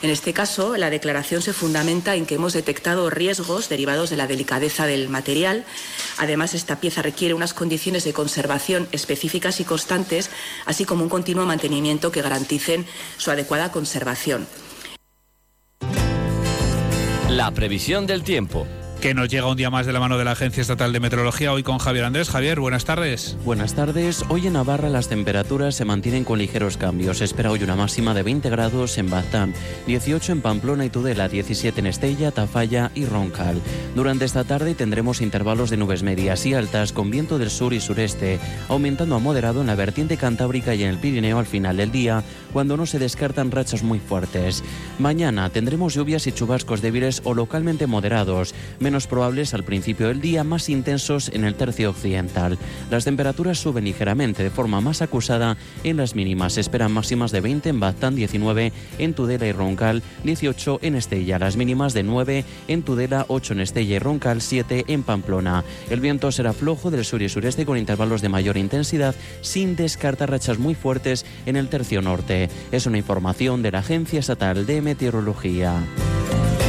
En 0.00 0.10
este 0.10 0.32
caso, 0.32 0.76
la 0.76 0.90
declaración 0.90 1.42
se 1.42 1.52
fundamenta 1.52 2.14
en 2.14 2.24
que 2.24 2.36
hemos 2.36 2.52
detectado 2.52 3.10
riesgos 3.10 3.68
derivados 3.68 4.08
de 4.08 4.16
la 4.16 4.28
delicadeza 4.28 4.86
del 4.86 5.08
material. 5.08 5.64
Además, 6.18 6.54
esta 6.54 6.78
pieza 6.78 7.02
requiere 7.02 7.34
unas 7.34 7.52
condiciones 7.52 8.04
de 8.04 8.12
conservación 8.12 8.86
específicas 8.92 9.58
y 9.58 9.64
constantes, 9.64 10.30
así 10.66 10.84
como 10.84 11.02
un 11.02 11.08
continuo 11.08 11.46
mantenimiento 11.46 12.12
que 12.12 12.22
garanticen 12.22 12.86
su 13.16 13.32
adecuada 13.32 13.72
conservación. 13.72 14.46
La 17.36 17.50
previsión 17.50 18.06
del 18.06 18.22
tiempo 18.22 18.66
que 19.00 19.14
nos 19.14 19.28
llega 19.28 19.46
un 19.46 19.56
día 19.56 19.70
más 19.70 19.86
de 19.86 19.92
la 19.92 20.00
mano 20.00 20.18
de 20.18 20.24
la 20.24 20.32
Agencia 20.32 20.60
Estatal 20.60 20.92
de 20.92 21.00
Meteorología, 21.00 21.52
hoy 21.52 21.62
con 21.62 21.78
Javier 21.78 22.04
Andrés. 22.04 22.30
Javier, 22.30 22.60
buenas 22.60 22.84
tardes. 22.84 23.36
Buenas 23.44 23.74
tardes. 23.74 24.24
Hoy 24.28 24.46
en 24.46 24.54
Navarra 24.54 24.88
las 24.88 25.08
temperaturas 25.08 25.74
se 25.74 25.84
mantienen 25.84 26.24
con 26.24 26.38
ligeros 26.38 26.76
cambios. 26.76 27.20
Espera 27.20 27.50
hoy 27.50 27.62
una 27.62 27.76
máxima 27.76 28.14
de 28.14 28.22
20 28.22 28.48
grados 28.48 28.96
en 28.98 29.10
Baztán, 29.10 29.54
18 29.86 30.32
en 30.32 30.40
Pamplona 30.40 30.84
y 30.84 30.90
Tudela, 30.90 31.28
17 31.28 31.80
en 31.80 31.86
Estella, 31.86 32.30
Tafalla 32.30 32.90
y 32.94 33.04
Roncal. 33.04 33.60
Durante 33.94 34.24
esta 34.24 34.44
tarde 34.44 34.74
tendremos 34.74 35.20
intervalos 35.20 35.70
de 35.70 35.76
nubes 35.76 36.02
medias 36.02 36.46
y 36.46 36.54
altas 36.54 36.92
con 36.92 37.10
viento 37.10 37.38
del 37.38 37.50
sur 37.50 37.72
y 37.74 37.80
sureste, 37.80 38.38
aumentando 38.68 39.16
a 39.16 39.18
moderado 39.18 39.60
en 39.60 39.66
la 39.66 39.74
vertiente 39.74 40.16
cantábrica 40.16 40.74
y 40.74 40.82
en 40.82 40.90
el 40.90 40.98
Pirineo 40.98 41.38
al 41.38 41.46
final 41.46 41.76
del 41.76 41.92
día, 41.92 42.22
cuando 42.52 42.76
no 42.76 42.86
se 42.86 42.98
descartan 42.98 43.50
rachas 43.50 43.82
muy 43.82 43.98
fuertes. 43.98 44.64
Mañana 44.98 45.50
tendremos 45.50 45.94
lluvias 45.94 46.26
y 46.26 46.32
chubascos 46.32 46.80
débiles 46.80 47.20
o 47.24 47.34
localmente 47.34 47.86
moderados 47.86 48.54
menos 48.86 49.08
probables 49.08 49.52
al 49.52 49.64
principio 49.64 50.06
del 50.06 50.20
día, 50.20 50.44
más 50.44 50.68
intensos 50.68 51.28
en 51.30 51.42
el 51.42 51.56
tercio 51.56 51.90
occidental. 51.90 52.56
Las 52.88 53.04
temperaturas 53.04 53.58
suben 53.58 53.82
ligeramente 53.82 54.44
de 54.44 54.50
forma 54.50 54.80
más 54.80 55.02
acusada 55.02 55.56
en 55.82 55.96
las 55.96 56.14
mínimas. 56.14 56.52
Se 56.52 56.60
esperan 56.60 56.92
máximas 56.92 57.32
de 57.32 57.40
20 57.40 57.68
en 57.68 57.80
Baztán, 57.80 58.14
19 58.14 58.72
en 58.98 59.14
Tudela 59.14 59.44
y 59.44 59.50
Roncal, 59.50 60.04
18 60.22 60.78
en 60.82 60.94
Estella. 60.94 61.40
Las 61.40 61.56
mínimas 61.56 61.94
de 61.94 62.04
9 62.04 62.44
en 62.68 62.82
Tudela, 62.84 63.26
8 63.26 63.54
en 63.54 63.60
Estella 63.60 63.96
y 63.96 63.98
Roncal, 63.98 64.40
7 64.40 64.84
en 64.86 65.02
Pamplona. 65.02 65.64
El 65.90 65.98
viento 65.98 66.30
será 66.30 66.52
flojo 66.52 66.92
del 66.92 67.04
sur 67.04 67.22
y 67.22 67.28
sureste 67.28 67.66
con 67.66 67.78
intervalos 67.78 68.22
de 68.22 68.28
mayor 68.28 68.56
intensidad, 68.56 69.16
sin 69.40 69.74
descartar 69.74 70.30
rachas 70.30 70.60
muy 70.60 70.76
fuertes 70.76 71.26
en 71.44 71.56
el 71.56 71.68
tercio 71.68 72.02
norte. 72.02 72.48
Es 72.70 72.86
una 72.86 72.98
información 72.98 73.62
de 73.62 73.72
la 73.72 73.80
Agencia 73.80 74.20
Estatal 74.20 74.64
de 74.64 74.80
Meteorología. 74.80 75.82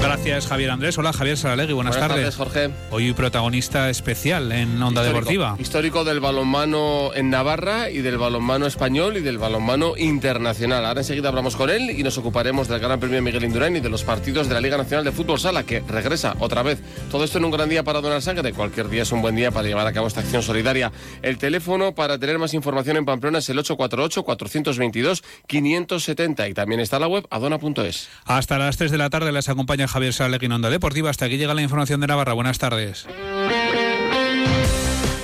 Gracias, 0.08 0.48
Javier 0.48 0.72
Andrés. 0.72 0.98
Hola, 0.98 1.12
Javier 1.12 1.36
Saralegui. 1.36 1.74
Buenas, 1.74 1.98
Buenas 1.98 2.10
tardes. 2.10 2.38
Jorge. 2.38 2.70
Hoy 2.92 3.12
protagonista 3.12 3.90
especial 3.90 4.54
en 4.54 4.82
Onda 4.82 5.02
Histórico, 5.02 5.20
Deportiva. 5.20 5.58
Histórico 5.60 6.06
del 6.06 6.22
balonmano 6.22 7.14
en 7.14 7.30
Navarra 7.30 7.90
y 7.90 7.98
del 7.98 8.18
balonmano 8.18 8.68
español 8.68 9.18
y 9.18 9.20
del 9.20 9.38
balonmano 9.38 9.98
internacional. 9.98 10.86
Ahora 10.86 11.02
enseguida 11.02 11.28
hablamos 11.28 11.58
con 11.58 11.70
él 11.70 11.90
y 11.90 12.04
nos 12.04 12.18
ocuparemos 12.18 12.70
del 12.70 12.80
Gran 12.80 13.02
Premio 13.02 13.22
Miguel 13.22 13.44
Indurain 13.44 13.76
y 13.76 13.82
de 13.82 13.90
los 13.90 14.06
partidos 14.06 14.48
de 14.48 14.54
la 14.54 14.62
Liga 14.62 14.78
Nacional 14.78 15.04
de 15.04 15.12
Fútbol 15.12 15.42
Sala, 15.42 15.64
que 15.64 15.82
regresa 15.82 16.38
otra 16.40 16.64
vez. 16.64 16.80
Todo 17.12 17.26
esto 17.26 17.40
en 17.40 17.44
un 17.44 17.52
gran 17.52 17.68
día 17.68 17.84
para 17.84 18.00
donar 18.00 18.22
sangre. 18.22 18.54
Cualquier 18.54 18.88
día 18.88 19.02
es 19.02 19.12
un 19.12 19.22
buen 19.22 19.36
día 19.36 19.52
para 19.52 19.68
llevar 19.68 19.88
a 19.88 19.92
cabo 19.92 20.08
esta 20.08 20.22
acción 20.22 20.42
solidaria. 20.42 20.94
El 21.22 21.38
teléfono 21.38 21.96
para 21.96 22.18
tener 22.18 22.40
más 22.40 22.54
información 22.54 22.96
en 22.96 23.04
Pamplona 23.04 23.40
es 23.40 23.50
el 23.50 23.58
848-422-570 23.58 26.50
y 26.50 26.54
también 26.54 26.80
está 26.80 26.98
la 26.98 27.10
web 27.10 27.28
adona.es. 27.30 28.08
Hasta 28.24 28.58
las 28.58 28.78
3 28.78 28.90
de 28.90 28.98
la 28.98 29.10
tarde 29.10 29.34
les 29.34 29.50
acompaña 29.50 29.86
Javier 29.86 29.97
Saralegui 30.14 30.46
en 30.46 30.52
Onda 30.54 30.70
Deportiva. 30.70 31.10
Hasta 31.10 31.26
aquí 31.26 31.38
llega 31.38 31.54
la 31.54 31.62
información 31.62 32.00
de 32.00 32.08
Navarra. 32.08 32.34
Buenas 32.34 32.60
tardes. 32.60 33.06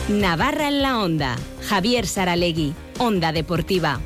Navarra 0.09 0.67
en 0.67 0.81
la 0.81 0.99
Onda. 0.99 1.37
Javier 1.67 2.07
Saralegui, 2.07 2.73
Onda 2.97 3.31
Deportiva. 3.31 3.99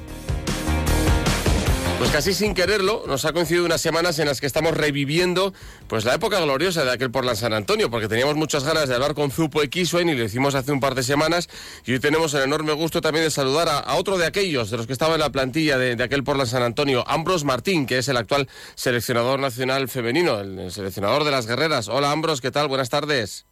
Pues 1.97 2.11
casi 2.11 2.35
sin 2.35 2.53
quererlo, 2.53 3.05
nos 3.07 3.25
ha 3.25 3.33
coincidido 3.33 3.65
unas 3.65 3.81
semanas 3.81 4.19
en 4.19 4.27
las 4.27 4.39
que 4.39 4.45
estamos 4.45 4.77
reviviendo 4.77 5.51
pues 5.87 6.05
la 6.05 6.13
época 6.13 6.39
gloriosa 6.39 6.85
de 6.85 6.91
aquel 6.91 7.09
Portland 7.09 7.39
San 7.39 7.53
Antonio, 7.53 7.89
porque 7.89 8.07
teníamos 8.07 8.35
muchas 8.35 8.63
ganas 8.63 8.87
de 8.87 8.93
hablar 8.93 9.15
con 9.15 9.31
Zupo 9.31 9.63
Equisuen 9.63 10.07
y 10.07 10.13
lo 10.13 10.23
hicimos 10.23 10.53
hace 10.53 10.71
un 10.71 10.79
par 10.79 10.93
de 10.93 11.01
semanas 11.01 11.49
y 11.87 11.93
hoy 11.93 11.99
tenemos 11.99 12.35
el 12.35 12.43
enorme 12.43 12.73
gusto 12.73 13.01
también 13.01 13.25
de 13.25 13.31
saludar 13.31 13.67
a, 13.67 13.95
otro 13.95 14.19
de 14.19 14.27
aquellos, 14.27 14.69
de 14.69 14.77
los 14.77 14.85
que 14.85 14.93
estaba 14.93 15.15
en 15.15 15.21
la 15.21 15.31
plantilla 15.31 15.79
de, 15.79 15.95
de 15.95 16.03
aquel 16.03 16.23
Portland 16.23 16.51
San 16.51 16.61
Antonio, 16.61 17.03
Ambros 17.07 17.43
Martín, 17.43 17.87
que 17.87 17.97
es 17.97 18.07
el 18.09 18.17
actual 18.17 18.47
seleccionador 18.75 19.39
nacional 19.39 19.89
femenino, 19.89 20.39
el, 20.39 20.59
el 20.59 20.71
seleccionador 20.71 21.23
de 21.23 21.31
las 21.31 21.47
guerreras. 21.47 21.87
Hola 21.87 22.11
Ambros, 22.11 22.41
¿qué 22.41 22.51
tal? 22.51 22.67
Buenas 22.67 22.91
tardes. 22.91 23.46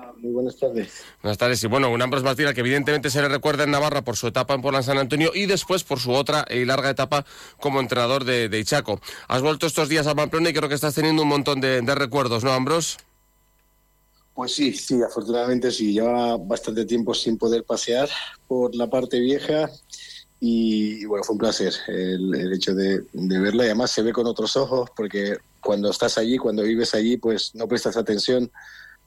Hola, 0.00 0.14
muy 0.18 0.32
buenas 0.32 0.56
tardes. 0.56 1.04
Buenas 1.22 1.38
tardes. 1.38 1.62
Y 1.62 1.66
bueno, 1.66 1.90
un 1.90 2.00
Ambros 2.00 2.22
Martín 2.22 2.46
al 2.46 2.54
que 2.54 2.60
evidentemente 2.60 3.10
se 3.10 3.20
le 3.20 3.28
recuerda 3.28 3.64
en 3.64 3.70
Navarra 3.70 4.02
por 4.02 4.16
su 4.16 4.28
etapa 4.28 4.54
en 4.54 4.62
Portland 4.62 4.84
San 4.84 4.98
Antonio 4.98 5.30
y 5.34 5.46
después 5.46 5.84
por 5.84 5.98
su 5.98 6.12
otra 6.12 6.46
y 6.48 6.64
larga 6.64 6.90
etapa 6.90 7.26
como 7.58 7.80
entrenador 7.80 8.24
de, 8.24 8.48
de 8.48 8.58
Ichaco. 8.60 9.00
Has 9.28 9.42
vuelto 9.42 9.66
estos 9.66 9.88
días 9.88 10.06
a 10.06 10.14
Pamplona 10.14 10.50
y 10.50 10.54
creo 10.54 10.68
que 10.68 10.74
estás 10.74 10.94
teniendo 10.94 11.22
un 11.22 11.28
montón 11.28 11.60
de, 11.60 11.82
de 11.82 11.94
recuerdos, 11.94 12.44
¿no, 12.44 12.52
Ambros? 12.52 12.98
Pues 14.34 14.54
sí, 14.54 14.72
sí, 14.72 15.02
afortunadamente 15.02 15.70
sí. 15.70 15.92
Lleva 15.92 16.36
bastante 16.38 16.86
tiempo 16.86 17.14
sin 17.14 17.36
poder 17.36 17.64
pasear 17.64 18.08
por 18.48 18.74
la 18.74 18.88
parte 18.88 19.20
vieja 19.20 19.68
y, 20.40 21.02
y 21.02 21.04
bueno, 21.04 21.24
fue 21.24 21.34
un 21.34 21.40
placer 21.40 21.74
el, 21.88 22.34
el 22.34 22.52
hecho 22.54 22.74
de, 22.74 23.02
de 23.12 23.38
verla 23.38 23.64
y 23.64 23.66
además 23.66 23.90
se 23.90 24.02
ve 24.02 24.12
con 24.12 24.26
otros 24.26 24.56
ojos 24.56 24.88
porque 24.96 25.36
cuando 25.60 25.90
estás 25.90 26.16
allí, 26.16 26.38
cuando 26.38 26.62
vives 26.62 26.94
allí, 26.94 27.18
pues 27.18 27.54
no 27.54 27.68
prestas 27.68 27.98
atención 27.98 28.50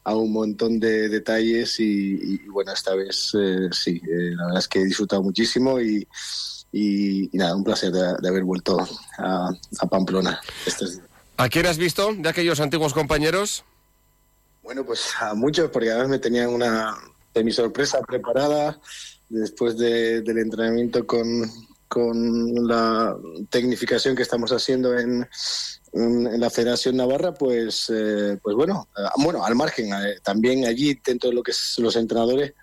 a 0.04 0.16
un 0.16 0.34
montón 0.34 0.80
de 0.80 1.10
detalles 1.10 1.80
y, 1.80 2.36
y, 2.36 2.38
bueno, 2.50 2.74
esta 2.74 2.94
vez 2.96 3.32
eh, 3.40 3.70
sí, 3.72 4.02
eh, 4.04 4.36
la 4.36 4.46
verdad 4.46 4.60
es 4.60 4.68
que 4.68 4.80
he 4.80 4.86
disfrutado 4.86 5.24
muchísimo 5.24 5.80
y, 5.80 6.08
y, 6.72 7.30
y 7.34 7.38
nada, 7.38 7.56
un 7.56 7.64
placer 7.64 7.92
de, 7.92 8.16
de 8.20 8.28
haber 8.28 8.44
vuelto 8.44 8.78
a, 9.18 9.50
a 9.80 9.86
Pamplona. 9.88 10.42
Estos 10.66 10.94
días. 10.94 11.08
¿A 11.38 11.50
quién 11.50 11.66
has 11.66 11.78
visto 11.78 12.14
de 12.14 12.30
aquellos 12.30 12.60
antiguos 12.60 12.94
compañeros? 12.94 13.64
Bueno, 14.62 14.86
pues 14.86 15.10
a 15.20 15.34
muchos, 15.34 15.70
porque 15.72 15.92
además 15.92 16.10
me 16.10 16.20
tenían 16.20 16.50
una 16.50 16.96
de 17.34 17.44
mi 17.44 17.52
sorpresa 17.52 18.00
preparada 18.02 18.80
después 19.30 19.78
de, 19.78 20.22
del 20.22 20.38
entrenamiento 20.38 21.06
con, 21.08 21.50
con 21.88 22.68
la 22.68 23.16
tecnificación 23.50 24.16
que 24.16 24.22
estamos 24.22 24.52
haciendo 24.52 24.98
en, 24.98 25.28
en, 25.94 26.40
la 26.40 26.50
Federación 26.50 26.98
Navarra, 26.98 27.34
pues, 27.34 27.92
eh, 27.94 28.38
pues 28.42 28.56
bueno, 28.56 28.90
eh, 28.98 29.02
bueno, 29.18 29.46
al 29.46 29.56
margen, 29.56 29.94
eh, 29.94 30.20
también 30.24 30.66
allí 30.66 31.00
dentro 31.06 31.30
de 31.30 31.36
lo 31.36 31.44
que 31.44 31.52
es 31.52 31.76
los 31.78 31.96
entrenadores 31.96 32.54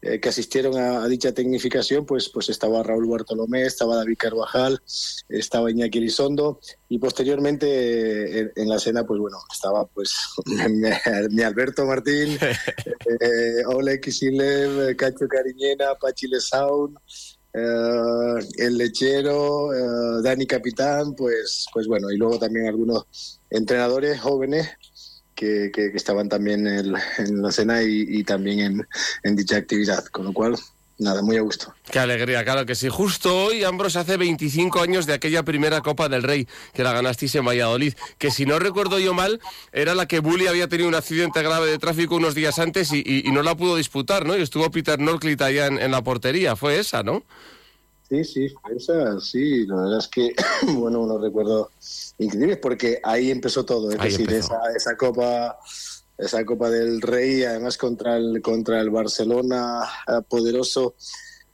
eh, 0.00 0.20
que 0.20 0.28
asistieron 0.28 0.78
a, 0.78 1.02
a, 1.02 1.08
dicha 1.08 1.32
tecnificación, 1.32 2.06
pues, 2.06 2.28
pues 2.28 2.48
estaba 2.50 2.84
Raúl 2.84 3.08
Bartolomé, 3.08 3.62
estaba 3.62 3.96
David 3.96 4.16
Carvajal, 4.16 4.80
estaba 5.28 5.72
Iñaki 5.72 5.98
Elizondo 5.98 6.60
y 6.88 6.98
posteriormente 6.98 8.42
eh, 8.42 8.52
en, 8.54 8.68
la 8.68 8.78
cena, 8.78 9.04
pues 9.04 9.18
bueno, 9.18 9.38
estaba 9.52 9.86
pues 9.86 10.14
mi 11.30 11.42
Alberto 11.42 11.84
Martín, 11.84 12.38
eh, 13.20 13.64
Oleg 13.66 14.00
Kisilev, 14.00 14.94
Cacho 14.94 15.26
Cariñena, 15.26 15.96
Pachi 16.00 16.28
Lesaun, 16.28 16.96
el 17.52 18.78
lechero, 18.78 19.66
uh, 19.66 20.22
Dani 20.22 20.46
Capitán, 20.46 21.14
pues, 21.14 21.66
pues 21.72 21.86
bueno, 21.86 22.10
y 22.10 22.16
luego 22.16 22.38
también 22.38 22.66
algunos 22.66 23.40
entrenadores 23.50 24.20
jóvenes 24.20 24.68
que, 25.34 25.70
estaban 25.94 26.28
también 26.28 26.66
en, 26.66 26.92
la 26.92 27.52
cena 27.52 27.82
y, 27.82 28.24
también 28.24 28.86
en, 29.22 29.36
dicha 29.36 29.56
actividad, 29.56 30.04
con 30.06 30.26
lo 30.26 30.32
cual, 30.32 30.56
nada, 30.98 31.22
muy 31.22 31.36
a 31.36 31.40
gusto. 31.40 31.72
Qué 31.90 31.98
alegría, 31.98 32.44
claro 32.44 32.66
que 32.66 32.74
sí. 32.74 32.88
Justo 32.88 33.44
hoy, 33.44 33.64
Ambros, 33.64 33.96
hace 33.96 34.16
25 34.16 34.80
años 34.80 35.06
de 35.06 35.14
aquella 35.14 35.42
primera 35.42 35.80
Copa 35.80 36.08
del 36.08 36.22
Rey 36.22 36.46
que 36.74 36.82
la 36.82 36.92
ganasteis 36.92 37.34
en 37.36 37.44
Valladolid, 37.46 37.94
que 38.18 38.30
si 38.30 38.46
no 38.46 38.58
recuerdo 38.58 38.98
yo 38.98 39.14
mal, 39.14 39.40
era 39.72 39.94
la 39.94 40.06
que 40.06 40.20
Bully 40.20 40.46
había 40.46 40.68
tenido 40.68 40.88
un 40.88 40.94
accidente 40.94 41.42
grave 41.42 41.70
de 41.70 41.78
tráfico 41.78 42.16
unos 42.16 42.34
días 42.34 42.58
antes 42.58 42.92
y, 42.92 42.98
y, 42.98 43.26
y 43.26 43.32
no 43.32 43.42
la 43.42 43.56
pudo 43.56 43.76
disputar, 43.76 44.26
¿no? 44.26 44.36
Y 44.36 44.42
estuvo 44.42 44.70
Peter 44.70 44.98
Norclit 44.98 45.40
allá 45.40 45.66
en, 45.66 45.78
en 45.78 45.90
la 45.90 46.02
portería, 46.02 46.56
fue 46.56 46.78
esa, 46.78 47.02
¿no? 47.02 47.22
Sí, 48.08 48.24
sí, 48.24 48.54
esa, 48.74 49.20
sí, 49.20 49.66
la 49.66 49.76
verdad 49.76 49.98
es 49.98 50.08
que, 50.08 50.34
bueno, 50.74 51.00
unos 51.00 51.20
recuerdos 51.20 51.68
increíbles 52.18 52.58
porque 52.58 53.00
ahí 53.04 53.30
empezó 53.30 53.64
todo, 53.64 53.90
es 53.90 54.00
ahí 54.00 54.10
decir, 54.10 54.32
esa, 54.32 54.58
esa 54.74 54.96
copa 54.96 55.58
esa 56.18 56.44
Copa 56.44 56.68
del 56.68 57.00
Rey, 57.00 57.44
además 57.44 57.78
contra 57.78 58.16
el, 58.16 58.42
contra 58.42 58.80
el 58.80 58.90
Barcelona 58.90 59.84
eh, 60.06 60.20
poderoso 60.28 60.96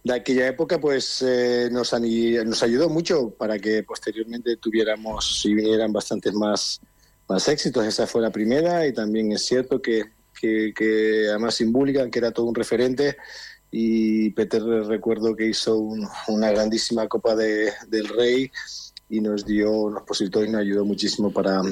de 0.03 0.15
aquella 0.15 0.49
época, 0.49 0.81
pues 0.81 1.23
eh, 1.23 1.69
nos, 1.71 1.93
nos 1.93 2.63
ayudó 2.63 2.89
mucho 2.89 3.31
para 3.31 3.59
que 3.59 3.83
posteriormente 3.83 4.57
tuviéramos 4.57 5.45
y 5.45 5.55
vinieran 5.55 5.93
bastantes 5.93 6.35
más, 6.35 6.81
más 7.29 7.49
éxitos. 7.49 7.87
Esa 7.87 8.07
fue 8.07 8.21
la 8.21 8.31
primera 8.31 8.87
y 8.87 8.93
también 8.93 9.33
es 9.33 9.47
cierto 9.47 9.81
que, 9.81 10.03
que, 10.39 10.73
que 10.75 11.29
además 11.29 11.55
simbólica, 11.55 12.11
que 12.11 12.19
era 12.19 12.33
todo 12.33 12.47
un 12.47 12.55
referente, 12.55 13.17
y 13.71 14.31
Peter 14.31 14.63
recuerdo 14.63 15.35
que 15.35 15.47
hizo 15.47 15.77
un, 15.79 16.07
una 16.29 16.51
grandísima 16.51 17.09
Copa 17.09 17.35
de, 17.35 17.73
del 17.89 18.09
Rey 18.09 18.51
y 19.09 19.21
nos 19.21 19.45
dio, 19.45 19.91
nos 19.91 20.03
posibilitó 20.05 20.45
y 20.45 20.49
nos 20.51 20.61
ayudó 20.61 20.85
muchísimo 20.85 21.33
para, 21.33 21.63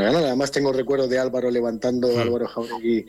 ganar. 0.00 0.24
Además 0.24 0.50
tengo 0.50 0.72
recuerdo 0.72 1.08
de 1.08 1.18
Álvaro 1.18 1.50
levantando, 1.50 2.08
Álvaro 2.18 2.48
Jauregui 2.48 3.06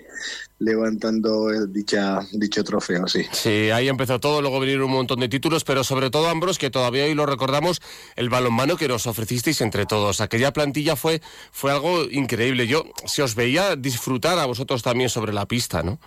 levantando 0.60 1.50
dicha, 1.68 2.20
dicho 2.32 2.64
trofeo, 2.64 3.08
sí. 3.08 3.26
Sí, 3.32 3.70
ahí 3.72 3.90
empezó 3.90 4.20
todo, 4.20 4.42
luego 4.42 4.60
vinieron 4.60 4.86
un 4.86 4.92
montón 4.92 5.20
de 5.20 5.30
títulos, 5.30 5.64
pero 5.64 5.84
sobre 5.84 6.10
todo, 6.10 6.30
Ambros, 6.30 6.58
que 6.58 6.70
todavía 6.70 7.06
hoy 7.06 7.14
lo 7.14 7.26
recordamos, 7.26 7.82
el 8.16 8.30
balonmano 8.30 8.78
que 8.78 8.88
nos 8.88 9.08
ofrecisteis 9.08 9.62
entre 9.62 9.86
todos. 9.86 10.22
Aquella 10.22 10.54
plantilla 10.54 10.96
fue, 10.96 11.22
fue 11.52 11.72
algo 11.72 12.04
increíble. 12.04 12.68
Yo 12.68 12.86
se 13.06 13.24
os 13.24 13.36
veía 13.36 13.76
disfrutar 13.76 14.40
a 14.40 14.46
vosotros 14.46 14.84
también 14.84 15.10
sobre 15.10 15.34
la 15.34 15.46
pista, 15.46 15.84
¿no? 15.84 16.00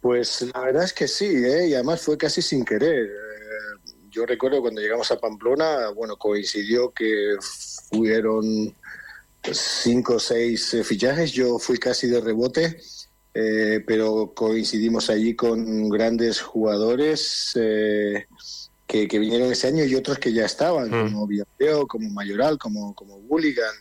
Pues 0.00 0.46
la 0.54 0.60
verdad 0.60 0.84
es 0.84 0.92
que 0.92 1.08
sí, 1.08 1.26
¿eh? 1.26 1.68
y 1.68 1.74
además 1.74 2.00
fue 2.00 2.16
casi 2.16 2.40
sin 2.40 2.64
querer. 2.64 3.06
Eh, 3.06 3.90
yo 4.10 4.24
recuerdo 4.24 4.60
cuando 4.60 4.80
llegamos 4.80 5.10
a 5.10 5.18
Pamplona, 5.18 5.90
bueno, 5.90 6.16
coincidió 6.16 6.92
que 6.92 7.34
fueron 7.90 8.74
cinco 9.52 10.14
o 10.14 10.20
seis 10.20 10.74
eh, 10.74 10.84
fichajes, 10.84 11.32
yo 11.32 11.58
fui 11.58 11.78
casi 11.78 12.06
de 12.06 12.20
rebote, 12.20 12.78
eh, 13.34 13.82
pero 13.86 14.32
coincidimos 14.34 15.10
allí 15.10 15.34
con 15.34 15.88
grandes 15.88 16.40
jugadores 16.40 17.52
que, 17.54 18.26
vinieron 19.18 19.52
ese 19.52 19.68
año 19.68 19.84
y 19.84 19.94
otros 19.94 20.18
que 20.18 20.32
ya 20.32 20.44
estaban, 20.44 20.90
como 20.90 21.26
Villarreal, 21.26 21.86
como 21.86 22.08
Mayoral, 22.10 22.58
como, 22.58 22.94
como 22.94 23.18
Bulligan 23.20 23.74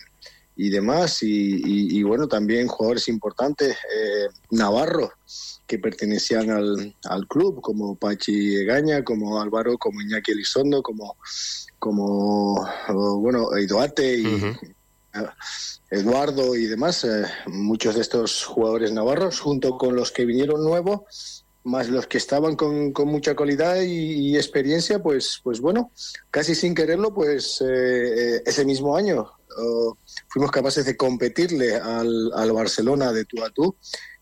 y 0.58 0.69
demás, 0.69 1.19
y, 1.21 2.04
bueno, 2.04 2.28
también 2.28 2.67
jugadores 2.67 3.08
importantes, 3.08 3.78
Navarro, 4.51 5.12
que 5.67 5.80
pertenecían 5.80 6.49
al, 6.49 6.95
al, 7.06 7.28
club, 7.28 7.62
como 7.62 7.95
Pachi 7.95 8.56
Egaña, 8.56 9.04
como 9.04 9.41
Álvaro, 9.41 9.78
como 9.78 10.01
Iñaki 10.01 10.32
Elizondo, 10.32 10.82
como, 10.82 11.17
como 11.80 12.67
bueno, 13.19 13.56
Eduarte 13.56 14.17
y 14.17 14.74
Eduardo 15.89 16.56
y 16.56 16.65
demás, 16.65 17.04
eh, 17.04 17.25
muchos 17.47 17.95
de 17.95 18.01
estos 18.01 18.43
jugadores 18.43 18.91
navarros, 18.91 19.39
junto 19.39 19.78
con 19.78 19.95
los 19.95 20.12
que 20.12 20.25
vinieron 20.25 20.63
nuevos, 20.63 21.45
más 21.63 21.89
los 21.89 22.08
que 22.08 22.17
estaban 22.17 22.56
con, 22.56 22.93
mucha 23.06 23.36
calidad 23.36 23.82
y, 23.82 24.36
experiencia, 24.36 25.01
pues, 25.01 25.39
pues 25.43 25.62
bueno, 25.62 25.91
casi 26.30 26.54
sin 26.54 26.75
quererlo, 26.75 27.13
pues 27.13 27.62
eh, 27.62 27.65
eh, 28.36 28.43
ese 28.45 28.65
mismo 28.65 28.95
año 28.95 29.32
fuimos 30.28 30.51
capaces 30.51 30.86
de 30.86 30.97
competirle 30.97 31.78
al, 31.78 32.51
Barcelona 32.51 33.13
de 33.13 33.23
tú 33.23 33.41
a 33.41 33.49
tú 33.49 33.78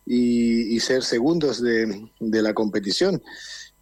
y, 0.06 0.79
ser 0.79 1.03
segundos 1.03 1.62
de, 1.62 2.10
la 2.19 2.53
competición. 2.53 3.21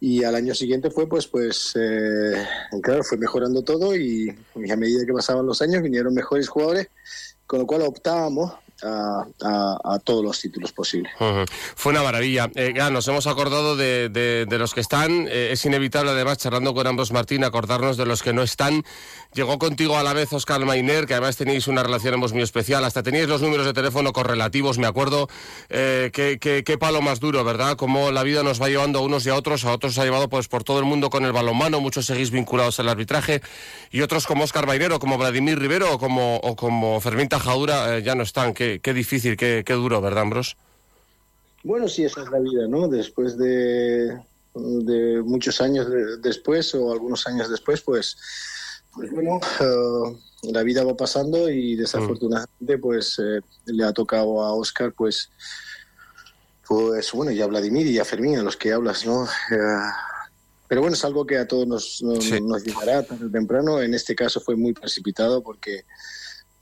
Y 0.04 0.24
al 0.24 0.34
año 0.34 0.52
siguiente 0.52 0.90
fue, 0.90 1.08
pues, 1.08 1.28
pues 1.28 1.74
eh, 1.76 2.44
claro, 2.82 3.04
fue 3.04 3.16
mejorando 3.18 3.62
todo 3.62 3.94
y, 3.94 4.28
a 4.28 4.76
medida 4.76 5.06
que 5.06 5.12
pasaban 5.12 5.46
los 5.46 5.62
años 5.62 5.80
vinieron 5.80 6.12
mejores 6.12 6.48
jugadores, 6.48 6.88
con 7.46 7.60
lo 7.60 7.68
cual 7.68 7.82
optábamos 7.82 8.52
a, 8.82 9.98
todos 10.04 10.24
los 10.24 10.40
títulos 10.40 10.72
posibles. 10.72 11.12
Fue 11.76 11.92
una 11.92 12.02
maravilla. 12.02 12.50
Eh, 12.54 12.74
nos 12.90 13.06
hemos 13.08 13.26
acordado 13.26 13.76
de, 13.76 14.08
de, 14.08 14.58
los 14.58 14.74
que 14.74 14.80
están. 14.80 15.26
Eh, 15.28 15.50
es 15.52 15.64
inevitable, 15.64 16.10
además, 16.10 16.38
charlando 16.38 16.74
con 16.74 16.86
ambos 16.86 17.12
Martín, 17.12 17.44
acordarnos 17.44 17.96
de 17.96 18.06
los 18.06 18.22
que 18.22 18.32
no 18.32 18.42
están. 18.42 18.84
Llegó 19.34 19.58
contigo 19.58 19.96
a 19.96 20.02
la 20.02 20.12
vez 20.12 20.32
Oscar 20.32 20.64
Mainer, 20.64 21.06
que 21.06 21.14
además 21.14 21.36
tenéis 21.36 21.66
una 21.66 21.82
relación 21.82 22.14
ambos 22.14 22.32
muy 22.32 22.42
especial. 22.42 22.84
Hasta 22.84 23.02
teníais 23.02 23.28
los 23.28 23.40
números 23.40 23.64
de 23.64 23.72
teléfono 23.72 24.12
correlativos, 24.12 24.78
me 24.78 24.86
acuerdo. 24.86 25.28
Eh, 25.70 26.10
qué, 26.12 26.38
qué, 26.38 26.78
palo 26.78 27.00
más 27.00 27.20
duro, 27.20 27.44
¿verdad? 27.44 27.76
Cómo 27.76 28.10
la 28.10 28.22
vida 28.24 28.42
nos 28.42 28.60
va 28.60 28.68
llevando 28.68 28.98
a 28.98 29.02
unos 29.02 29.24
y 29.24 29.30
a 29.30 29.34
otros. 29.34 29.64
A 29.64 29.72
otros 29.72 29.94
se 29.94 30.00
ha 30.00 30.04
llevado 30.04 30.28
pues 30.28 30.48
por 30.48 30.64
todo 30.64 30.78
el 30.80 30.84
mundo 30.84 31.08
con 31.08 31.24
el 31.24 31.32
balonmano. 31.32 31.80
Muchos 31.80 32.06
seguís 32.06 32.30
vinculados 32.30 32.78
al 32.80 32.88
arbitraje. 32.88 33.40
Y 33.90 34.02
otros 34.02 34.26
como 34.26 34.44
Oscar 34.44 34.66
Mainer 34.66 34.92
o 34.92 34.98
como 34.98 35.16
Vladimir 35.16 35.58
Rivero 35.58 35.94
o 35.94 35.98
como, 35.98 36.36
o 36.36 36.56
como 36.56 37.00
Fermín 37.00 37.28
Tajadura 37.28 37.98
ya 38.00 38.14
no 38.14 38.22
están. 38.22 38.52
Qué, 38.52 38.71
qué 38.80 38.94
difícil, 38.94 39.36
qué, 39.36 39.62
qué 39.66 39.72
duro, 39.74 40.00
¿verdad, 40.00 40.22
Ambros? 40.22 40.56
Bueno, 41.64 41.88
sí, 41.88 42.04
esa 42.04 42.22
es 42.22 42.30
la 42.30 42.40
vida, 42.40 42.66
¿no? 42.66 42.88
Después 42.88 43.38
de, 43.38 44.18
de 44.54 45.22
muchos 45.24 45.60
años 45.60 45.86
después 46.20 46.74
o 46.74 46.92
algunos 46.92 47.26
años 47.26 47.48
después, 47.48 47.82
pues, 47.82 48.16
pues 48.94 49.10
bueno, 49.10 49.40
eh, 49.60 50.50
la 50.52 50.62
vida 50.62 50.84
va 50.84 50.96
pasando 50.96 51.48
y 51.48 51.76
desafortunadamente, 51.76 52.78
pues, 52.78 53.18
eh, 53.18 53.40
le 53.66 53.84
ha 53.84 53.92
tocado 53.92 54.42
a 54.42 54.52
Oscar, 54.52 54.92
pues, 54.92 55.30
pues, 56.66 57.12
bueno, 57.12 57.30
y 57.30 57.40
a 57.40 57.46
Vladimir 57.46 57.86
y 57.86 57.98
a 57.98 58.04
Fermín, 58.04 58.38
a 58.38 58.42
los 58.42 58.56
que 58.56 58.72
hablas, 58.72 59.06
¿no? 59.06 59.24
Eh, 59.24 59.90
pero 60.66 60.80
bueno, 60.80 60.94
es 60.94 61.04
algo 61.04 61.26
que 61.26 61.36
a 61.36 61.46
todos 61.46 61.66
nos, 61.66 62.02
nos, 62.02 62.64
llegará 62.64 63.02
tarde 63.02 63.26
o 63.26 63.30
temprano. 63.30 63.82
En 63.82 63.92
este 63.92 64.14
caso 64.14 64.40
fue 64.40 64.56
muy 64.56 64.72
precipitado 64.72 65.42
porque 65.42 65.84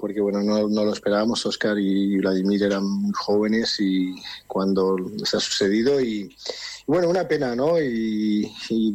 porque 0.00 0.20
bueno, 0.20 0.42
no, 0.42 0.68
no, 0.68 0.84
lo 0.84 0.92
esperábamos, 0.92 1.44
Oscar 1.44 1.78
y 1.78 2.16
Vladimir 2.16 2.62
eran 2.62 2.84
muy 2.84 3.12
jóvenes 3.12 3.76
y 3.78 4.14
cuando 4.46 4.96
se 5.24 5.36
ha 5.36 5.40
sucedido 5.40 6.00
y, 6.00 6.34
bueno, 6.86 7.08
una 7.08 7.28
pena, 7.28 7.54
¿no? 7.54 7.80
Y, 7.80 8.50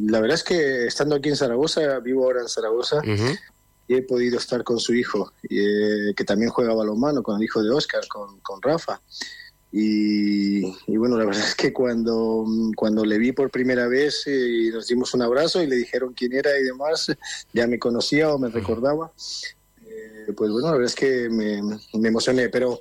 la 0.08 0.20
verdad 0.20 0.34
es 0.34 0.44
que 0.44 0.86
estando 0.86 1.14
aquí 1.14 1.28
en 1.28 1.36
Zaragoza, 1.36 2.00
vivo 2.00 2.24
ahora 2.24 2.40
en 2.40 2.48
Zaragoza, 2.48 3.00
y 3.88 3.94
he 3.94 4.02
podido 4.02 4.38
estar 4.38 4.64
con 4.64 4.80
su 4.80 4.94
hijo, 4.94 5.32
eh, 5.48 6.12
que 6.16 6.24
también 6.24 6.50
juega 6.50 6.74
balonmano, 6.74 7.22
con 7.22 7.36
el 7.36 7.44
hijo 7.44 7.62
de 7.62 7.70
Oscar, 7.70 8.06
con, 8.08 8.40
con 8.40 8.60
Rafa. 8.60 9.00
Y, 9.70 10.66
y, 10.86 10.96
bueno, 10.96 11.16
la 11.18 11.24
verdad 11.24 11.44
es 11.44 11.54
que 11.54 11.72
cuando, 11.72 12.44
cuando 12.74 13.04
le 13.04 13.18
vi 13.18 13.32
por 13.32 13.50
primera 13.50 13.86
vez 13.86 14.26
y 14.26 14.70
nos 14.70 14.88
dimos 14.88 15.12
un 15.14 15.22
abrazo 15.22 15.62
y 15.62 15.66
le 15.66 15.76
dijeron 15.76 16.14
quién 16.14 16.32
era 16.32 16.58
y 16.58 16.64
demás, 16.64 17.12
ya 17.52 17.66
me 17.66 17.78
conocía 17.78 18.32
o 18.32 18.38
me 18.38 18.48
recordaba 18.48 19.12
pues 20.32 20.50
bueno, 20.50 20.68
la 20.68 20.72
verdad 20.72 20.86
es 20.86 20.94
que 20.94 21.28
me, 21.30 21.60
emocioné, 22.08 22.48
pero 22.48 22.80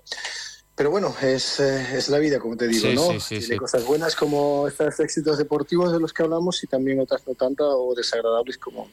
pero 0.78 0.92
bueno, 0.92 1.16
es, 1.22 1.62
eh, 1.62 1.98
es 1.98 2.10
la 2.10 2.20
vida, 2.20 2.38
como 2.38 2.58
te 2.58 2.68
digo, 2.68 2.90
¿no? 2.94 3.18
Tiene 3.30 3.58
cosas 3.58 3.86
buenas 3.86 4.14
como 4.14 4.68
estos 4.68 5.00
éxitos 5.00 5.38
deportivos 5.38 5.94
de 5.94 6.02
los 6.02 6.12
que 6.12 6.24
hablamos 6.24 6.62
y 6.66 6.68
también 6.68 7.00
otras 7.00 7.26
no 7.26 7.34
tantas 7.34 7.68
o 7.70 7.94
desagradables 7.96 8.58
como, 8.58 8.90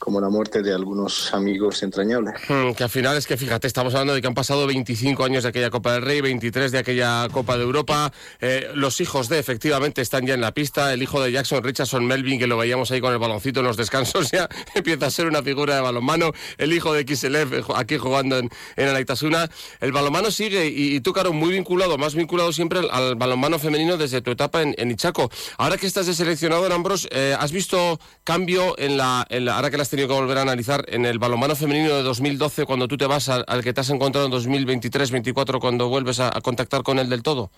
como 0.00 0.18
la 0.20 0.30
muerte 0.30 0.62
de 0.62 0.72
algunos 0.72 1.32
amigos 1.34 1.82
entrañables. 1.82 2.34
Hmm, 2.48 2.72
que 2.72 2.84
al 2.84 2.90
final 2.90 3.18
es 3.18 3.26
que, 3.26 3.36
fíjate, 3.36 3.66
estamos 3.66 3.94
hablando 3.94 4.14
de 4.14 4.22
que 4.22 4.26
han 4.26 4.34
pasado 4.34 4.66
25 4.66 5.22
años 5.24 5.42
de 5.42 5.50
aquella 5.50 5.68
Copa 5.68 5.92
del 5.92 6.02
Rey, 6.02 6.22
23 6.22 6.72
de 6.72 6.78
aquella 6.78 7.28
Copa 7.30 7.58
de 7.58 7.64
Europa. 7.64 8.10
Eh, 8.40 8.70
los 8.74 9.00
hijos 9.02 9.28
de, 9.28 9.38
efectivamente, 9.38 10.00
están 10.00 10.26
ya 10.26 10.32
en 10.32 10.40
la 10.40 10.52
pista. 10.52 10.92
El 10.94 11.02
hijo 11.02 11.22
de 11.22 11.30
Jackson 11.30 11.62
Richardson 11.62 12.06
Melvin, 12.06 12.38
que 12.38 12.46
lo 12.46 12.56
veíamos 12.56 12.90
ahí 12.90 13.00
con 13.02 13.12
el 13.12 13.18
baloncito 13.18 13.60
en 13.60 13.66
los 13.66 13.76
descansos, 13.76 14.30
ya 14.32 14.48
empieza 14.74 15.06
a 15.06 15.10
ser 15.10 15.26
una 15.26 15.42
figura 15.42 15.74
de 15.74 15.82
balonmano. 15.82 16.32
El 16.56 16.72
hijo 16.72 16.94
de 16.94 17.04
Kiselev, 17.04 17.52
eh, 17.52 17.62
aquí 17.76 17.98
jugando 17.98 18.38
en, 18.38 18.48
en 18.76 18.88
Alaitasuna. 18.88 19.50
El 19.80 19.92
balonmano 19.92 20.30
sigue 20.30 20.66
y, 20.66 20.98
tú, 21.00 21.12
Caro, 21.12 21.34
muy 21.34 21.52
vinculado, 21.52 21.98
más 21.98 22.14
vinculado 22.14 22.54
siempre 22.54 22.80
al, 22.90 23.16
balonmano 23.16 23.58
femenino 23.58 23.98
desde 23.98 24.22
tu 24.22 24.30
etapa 24.30 24.62
en, 24.62 24.74
en 24.78 24.90
Ichaco. 24.90 25.30
Ahora 25.58 25.76
que 25.76 25.86
estás 25.86 26.06
de 26.06 26.14
seleccionador, 26.14 26.72
Ambros, 26.72 27.06
eh, 27.10 27.36
¿has 27.38 27.52
visto 27.52 28.00
cambio 28.24 28.78
en 28.78 28.96
la, 28.96 29.26
en 29.28 29.44
la, 29.44 29.56
ahora 29.56 29.70
que 29.70 29.76
tenido 29.90 30.08
que 30.08 30.14
volver 30.14 30.38
a 30.38 30.42
analizar 30.42 30.84
en 30.88 31.04
el 31.04 31.18
balonmano 31.18 31.54
femenino 31.56 31.94
de 31.94 32.02
2012 32.02 32.64
cuando 32.64 32.88
tú 32.88 32.96
te 32.96 33.06
vas 33.06 33.28
al, 33.28 33.62
que 33.62 33.72
te 33.72 33.80
has 33.80 33.90
encontrado 33.90 34.26
en 34.26 34.32
2023-24 34.32 35.60
cuando 35.60 35.88
vuelves 35.88 36.20
a, 36.20 36.30
contactar 36.40 36.82
con 36.82 36.98
él 36.98 37.08
del 37.08 37.22
todo? 37.22 37.50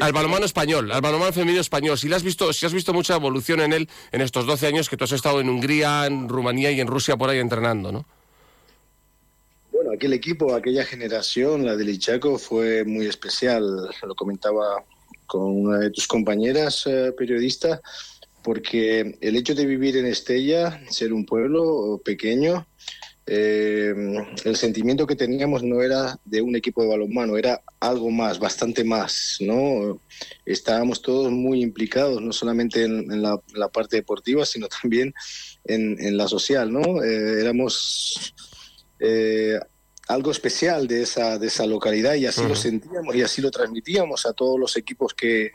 al 0.00 0.12
balonmano 0.14 0.46
español, 0.46 0.90
al 0.90 1.02
balonmano 1.02 1.30
femenino 1.30 1.60
español. 1.60 1.98
Si, 1.98 2.10
has 2.10 2.22
visto, 2.22 2.50
si 2.54 2.64
has 2.64 2.72
visto 2.72 2.94
mucha 2.94 3.16
evolución 3.16 3.60
en 3.60 3.74
él 3.74 3.90
en 4.10 4.22
estos 4.22 4.46
12 4.46 4.68
años 4.68 4.88
que 4.88 4.96
tú 4.96 5.04
has 5.04 5.12
estado 5.12 5.38
en 5.40 5.50
Hungría, 5.50 6.06
en 6.06 6.30
Rumanía 6.30 6.70
y 6.70 6.80
en 6.80 6.86
Rusia 6.86 7.18
por 7.18 7.28
ahí 7.28 7.40
entrenando, 7.40 7.92
¿no? 7.92 8.06
Bueno, 9.70 9.90
aquel 9.92 10.14
equipo, 10.14 10.54
aquella 10.54 10.86
generación, 10.86 11.66
la 11.66 11.76
del 11.76 11.90
Ichaco, 11.90 12.38
fue 12.38 12.84
muy 12.84 13.04
especial. 13.06 13.90
Lo 14.02 14.14
comentaba 14.14 14.82
con 15.26 15.42
una 15.42 15.78
de 15.78 15.90
tus 15.90 16.06
compañeras 16.06 16.86
eh, 16.86 17.12
periodistas 17.16 17.80
porque 18.44 19.16
el 19.22 19.36
hecho 19.36 19.54
de 19.54 19.64
vivir 19.64 19.96
en 19.96 20.06
Estella, 20.06 20.80
ser 20.90 21.14
un 21.14 21.24
pueblo 21.24 22.00
pequeño, 22.04 22.68
eh, 23.26 23.94
el 24.44 24.56
sentimiento 24.56 25.06
que 25.06 25.16
teníamos 25.16 25.62
no 25.62 25.82
era 25.82 26.20
de 26.26 26.42
un 26.42 26.54
equipo 26.54 26.82
de 26.82 26.88
balonmano, 26.88 27.38
era 27.38 27.62
algo 27.80 28.10
más, 28.10 28.38
bastante 28.38 28.84
más, 28.84 29.38
¿no? 29.40 29.98
Estábamos 30.44 31.00
todos 31.00 31.32
muy 31.32 31.62
implicados, 31.62 32.20
no 32.20 32.34
solamente 32.34 32.84
en, 32.84 33.22
la, 33.22 33.40
parte 33.72 33.96
deportiva, 33.96 34.44
sino 34.44 34.68
también 34.68 35.14
en, 35.64 36.16
la 36.16 36.28
social, 36.28 36.70
¿no? 36.70 37.02
Eh, 37.02 37.40
éramos 37.40 38.34
eh, 39.00 39.58
algo 40.06 40.30
especial 40.30 40.86
de 40.86 41.02
esa, 41.02 41.38
de 41.38 41.46
esa 41.46 41.66
localidad 41.66 42.14
y 42.16 42.26
así 42.26 42.42
lo 42.46 42.54
sentíamos 42.54 43.16
y 43.16 43.22
así 43.22 43.40
lo 43.40 43.50
transmitíamos 43.50 44.26
a 44.26 44.34
todos 44.34 44.60
los 44.60 44.76
equipos 44.76 45.14
que, 45.14 45.52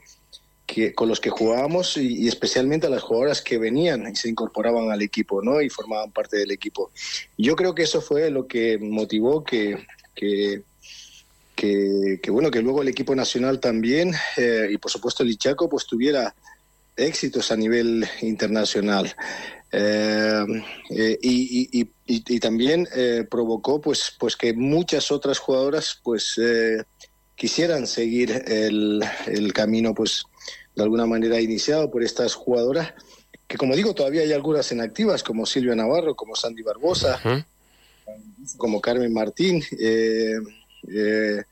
con 0.96 1.08
los 1.10 1.20
que 1.20 1.30
jugábamos 1.30 1.98
y, 1.98 2.28
especialmente 2.28 2.88
a 2.88 2.90
las 2.90 3.02
jugadoras 3.04 3.42
que 3.42 3.58
venían 3.58 4.08
y 4.12 4.16
se 4.16 4.30
incorporaban 4.30 4.92
al 4.92 5.02
equipo 5.02 5.42
¿no? 5.42 5.62
y 5.62 5.70
formaban 5.70 6.12
parte 6.12 6.38
del 6.38 6.52
equipo. 6.52 6.92
Yo 7.38 7.56
creo 7.56 7.74
que 7.74 7.84
eso 7.84 8.02
fue 8.02 8.30
lo 8.30 8.48
que 8.48 8.78
motivó 8.78 9.44
que, 9.44 9.78
que, 10.16 10.62
que, 11.56 12.32
bueno, 12.32 12.50
que 12.52 12.62
luego 12.62 12.82
el 12.82 12.88
equipo 12.88 13.16
nacional 13.16 13.60
también 13.60 14.14
eh, 14.38 14.68
y 14.72 14.78
por 14.78 14.92
supuesto 14.92 15.24
el 15.24 15.30
Ichaco 15.32 15.68
pues 15.70 15.86
tuviera 15.86 16.34
éxitos 16.96 17.52
a 17.52 17.56
nivel 17.58 18.08
internacional. 18.22 19.14
Eh, 19.72 20.44
eh, 20.90 21.18
y, 21.22 21.70
y- 21.80 21.82
y- 22.08 22.24
y 22.36 22.40
también 22.40 22.88
eh, 22.96 23.24
provocó 23.30 23.80
pues 23.80 24.16
pues 24.20 24.36
que 24.36 24.54
muchas 24.54 25.12
otras 25.12 25.38
jugadoras 25.38 26.00
pues 26.04 26.40
eh, 26.42 26.84
quisieran 27.40 27.88
seguir 27.88 28.44
el, 28.48 29.02
el 29.26 29.54
camino 29.54 29.94
pues 29.94 30.26
de 30.76 30.84
alguna 30.84 31.06
manera 31.06 31.40
iniciado 31.40 31.90
por 31.90 32.04
estas 32.04 32.34
jugadoras 32.34 32.94
que 33.48 33.56
como 33.56 33.78
digo 33.78 33.96
todavía 33.96 34.24
hay 34.24 34.34
algunas 34.34 34.70
en 34.74 34.82
activas 34.82 35.24
como 35.24 35.46
Silvia 35.46 35.74
Navarro 35.74 36.16
como 36.16 36.36
Sandy 36.36 36.64
Barbosa 36.64 37.48
como 38.58 38.82
Carmen 38.82 39.14
Martín 39.14 39.64
eh, 39.80 40.36
eh, 40.94 41.44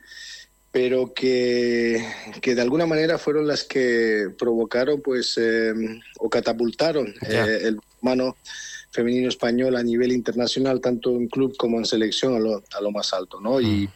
pero 0.74 1.14
que, 1.14 2.06
que 2.42 2.54
de 2.54 2.62
alguna 2.62 2.86
manera 2.86 3.18
fueron 3.18 3.48
las 3.48 3.64
que 3.64 4.28
provocaron 4.38 5.02
pues 5.02 5.38
eh, 5.38 5.74
o 6.20 6.30
catapultaron 6.30 7.16
eh, 7.30 7.60
el 7.64 7.80
mano 8.02 8.36
femenino 8.92 9.30
español 9.30 9.78
a 9.78 9.84
nivel 9.84 10.12
internacional 10.12 10.82
tanto 10.82 11.12
en 11.12 11.30
club 11.30 11.56
como 11.56 11.78
en 11.78 11.86
selección 11.86 12.36
a 12.36 12.40
lo, 12.40 12.62
a 12.78 12.82
lo 12.82 12.92
más 12.92 13.14
alto 13.14 13.40
no 13.40 13.62
y, 13.62 13.90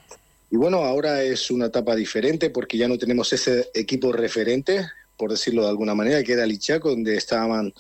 y 0.51 0.57
bueno 0.57 0.83
ahora 0.83 1.23
es 1.23 1.49
una 1.49 1.67
etapa 1.67 1.95
diferente 1.95 2.49
porque 2.49 2.77
ya 2.77 2.87
no 2.87 2.97
tenemos 2.97 3.33
ese 3.33 3.69
equipo 3.73 4.11
referente 4.11 4.85
por 5.17 5.31
decirlo 5.31 5.63
de 5.63 5.69
alguna 5.69 5.95
manera 5.95 6.23
que 6.23 6.33
era 6.33 6.43
el 6.43 6.51
Ichaco 6.51 6.89
donde 6.89 7.15
estaban 7.15 7.73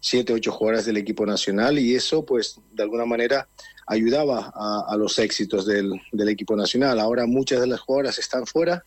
siete 0.00 0.32
ocho 0.32 0.52
jugadoras 0.52 0.86
del 0.86 0.96
equipo 0.96 1.26
nacional 1.26 1.78
y 1.78 1.94
eso 1.94 2.24
pues 2.24 2.58
de 2.72 2.82
alguna 2.82 3.04
manera 3.04 3.48
ayudaba 3.86 4.52
a, 4.54 4.86
a 4.88 4.96
los 4.96 5.18
éxitos 5.18 5.66
del, 5.66 5.92
del 6.12 6.28
equipo 6.28 6.56
nacional. 6.56 6.98
Ahora 7.00 7.26
muchas 7.26 7.60
de 7.60 7.66
las 7.66 7.80
jugadoras 7.80 8.18
están 8.18 8.46
fuera 8.46 8.84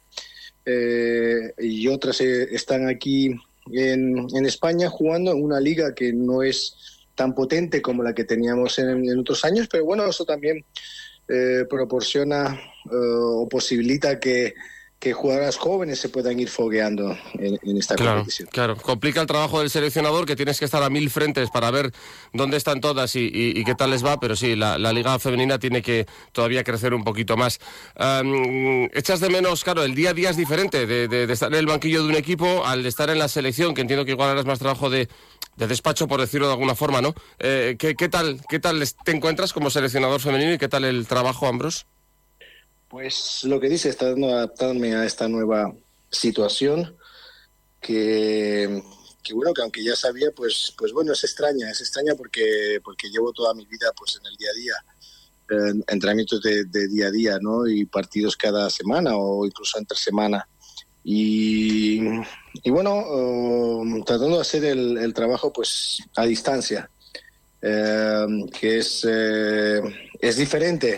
eh, 0.65 1.53
y 1.59 1.87
otras 1.87 2.21
eh, 2.21 2.47
están 2.51 2.87
aquí 2.87 3.35
en, 3.71 4.27
en 4.33 4.45
España 4.45 4.89
jugando 4.89 5.31
en 5.31 5.43
una 5.43 5.59
liga 5.59 5.93
que 5.93 6.13
no 6.13 6.41
es 6.41 6.75
tan 7.15 7.35
potente 7.35 7.81
como 7.81 8.01
la 8.01 8.15
que 8.15 8.23
teníamos 8.23 8.79
en, 8.79 9.07
en 9.07 9.19
otros 9.19 9.45
años, 9.45 9.67
pero 9.71 9.85
bueno, 9.85 10.05
eso 10.07 10.25
también 10.25 10.65
eh, 11.27 11.65
proporciona 11.69 12.59
eh, 12.85 12.89
o 12.91 13.47
posibilita 13.49 14.19
que, 14.19 14.53
que 14.99 15.11
jugadoras 15.11 15.57
jóvenes 15.57 15.99
se 15.99 16.07
puedan 16.07 16.39
ir 16.39 16.47
fogueando 16.49 17.17
en, 17.33 17.59
en 17.61 17.77
esta 17.77 17.95
Claro, 17.95 18.19
competición. 18.19 18.47
claro. 18.51 18.77
Complica 18.77 19.19
el 19.19 19.27
trabajo 19.27 19.59
del 19.59 19.69
seleccionador 19.69 20.25
que 20.25 20.35
tienes 20.37 20.59
que 20.59 20.65
estar 20.65 20.81
a 20.81 20.89
mil 20.89 21.09
frentes 21.09 21.49
para 21.49 21.71
ver 21.71 21.91
dónde 22.31 22.55
están 22.55 22.79
todas 22.79 23.15
y, 23.17 23.19
y- 23.25 23.59
y 23.59 23.63
qué 23.65 23.75
tal 23.75 23.89
les 23.91 24.03
va, 24.05 24.17
pero 24.19 24.35
sí, 24.37 24.55
la, 24.55 24.77
la 24.77 24.93
liga 24.93 25.19
femenina 25.19 25.59
tiene 25.59 25.81
que 25.81 26.05
todavía 26.31 26.63
crecer 26.63 26.93
un 26.93 27.03
poquito 27.03 27.35
más. 27.35 27.59
Am, 27.95 28.85
echas 28.93 29.19
de 29.19 29.29
menos, 29.29 29.63
claro, 29.65 29.83
el 29.83 29.93
día 29.93 30.11
a 30.11 30.13
día 30.13 30.29
es 30.29 30.37
diferente 30.37 30.85
de, 30.87 31.07
de- 31.09 31.27
de 31.27 31.33
estar 31.33 31.51
en 31.51 31.59
el 31.59 31.65
banquillo 31.65 32.01
de 32.03 32.09
un 32.09 32.15
equipo 32.15 32.65
al 32.65 32.81
de 32.83 32.87
estar 32.89 33.09
en 33.09 33.19
la 33.19 33.27
selección, 33.27 33.73
que 33.73 33.81
entiendo 33.81 34.05
que 34.05 34.11
igual 34.11 34.29
harás 34.29 34.45
más 34.45 34.59
trabajo 34.59 34.89
de, 34.89 35.09
de 35.55 35.67
despacho, 35.67 36.07
por 36.07 36.19
decirlo 36.19 36.47
de 36.47 36.53
alguna 36.53 36.75
forma, 36.75 37.01
¿no? 37.01 37.13
Eh, 37.39 37.75
¿qué, 37.77 37.95
qué 37.95 38.09
tal, 38.09 38.41
¿Qué 38.49 38.59
tal 38.59 38.83
te 39.05 39.11
encuentras 39.11 39.53
como 39.53 39.69
seleccionador 39.69 40.19
femenino 40.19 40.53
y 40.53 40.57
qué 40.57 40.67
tal 40.67 40.85
el 40.85 41.07
trabajo, 41.07 41.47
Ambros? 41.47 41.85
Pues 42.89 43.43
lo 43.43 43.59
que 43.59 43.69
dice, 43.69 43.89
está 43.89 44.09
dando 44.09 44.29
adaptarme 44.29 44.95
a 44.95 45.05
esta 45.05 45.27
nueva 45.27 45.73
situación 46.11 46.95
que, 47.81 48.83
que 49.23 49.33
bueno, 49.33 49.53
que 49.53 49.61
aunque 49.61 49.83
ya 49.83 49.95
sabía, 49.95 50.31
pues, 50.35 50.73
pues 50.77 50.93
bueno, 50.93 51.13
es 51.13 51.23
extraña, 51.23 51.69
es 51.69 51.81
extraña 51.81 52.13
porque, 52.15 52.79
porque 52.83 53.09
llevo 53.09 53.31
toda 53.33 53.53
mi 53.53 53.65
vida 53.65 53.91
pues 53.97 54.15
en 54.15 54.25
el 54.25 54.35
día 54.37 54.49
a 54.49 54.53
día, 54.53 55.83
entrenamientos 55.87 56.41
de 56.41 56.87
día 56.87 57.07
a 57.07 57.11
día, 57.11 57.39
¿no? 57.41 57.67
Y 57.67 57.85
partidos 57.85 58.35
cada 58.37 58.69
semana 58.69 59.15
o 59.15 59.45
incluso 59.45 59.77
entre 59.77 59.97
semana. 59.97 60.47
Y, 61.03 62.01
y 62.63 62.69
bueno, 62.69 63.01
eh, 63.01 64.03
tratando 64.05 64.35
de 64.35 64.41
hacer 64.41 64.63
el, 64.65 64.97
el 64.97 65.13
trabajo 65.13 65.51
pues 65.51 65.97
a 66.15 66.25
distancia, 66.25 66.89
eh, 67.61 68.25
que 68.59 68.77
es, 68.79 69.05
eh, 69.09 69.81
es 70.19 70.37
diferente 70.37 70.97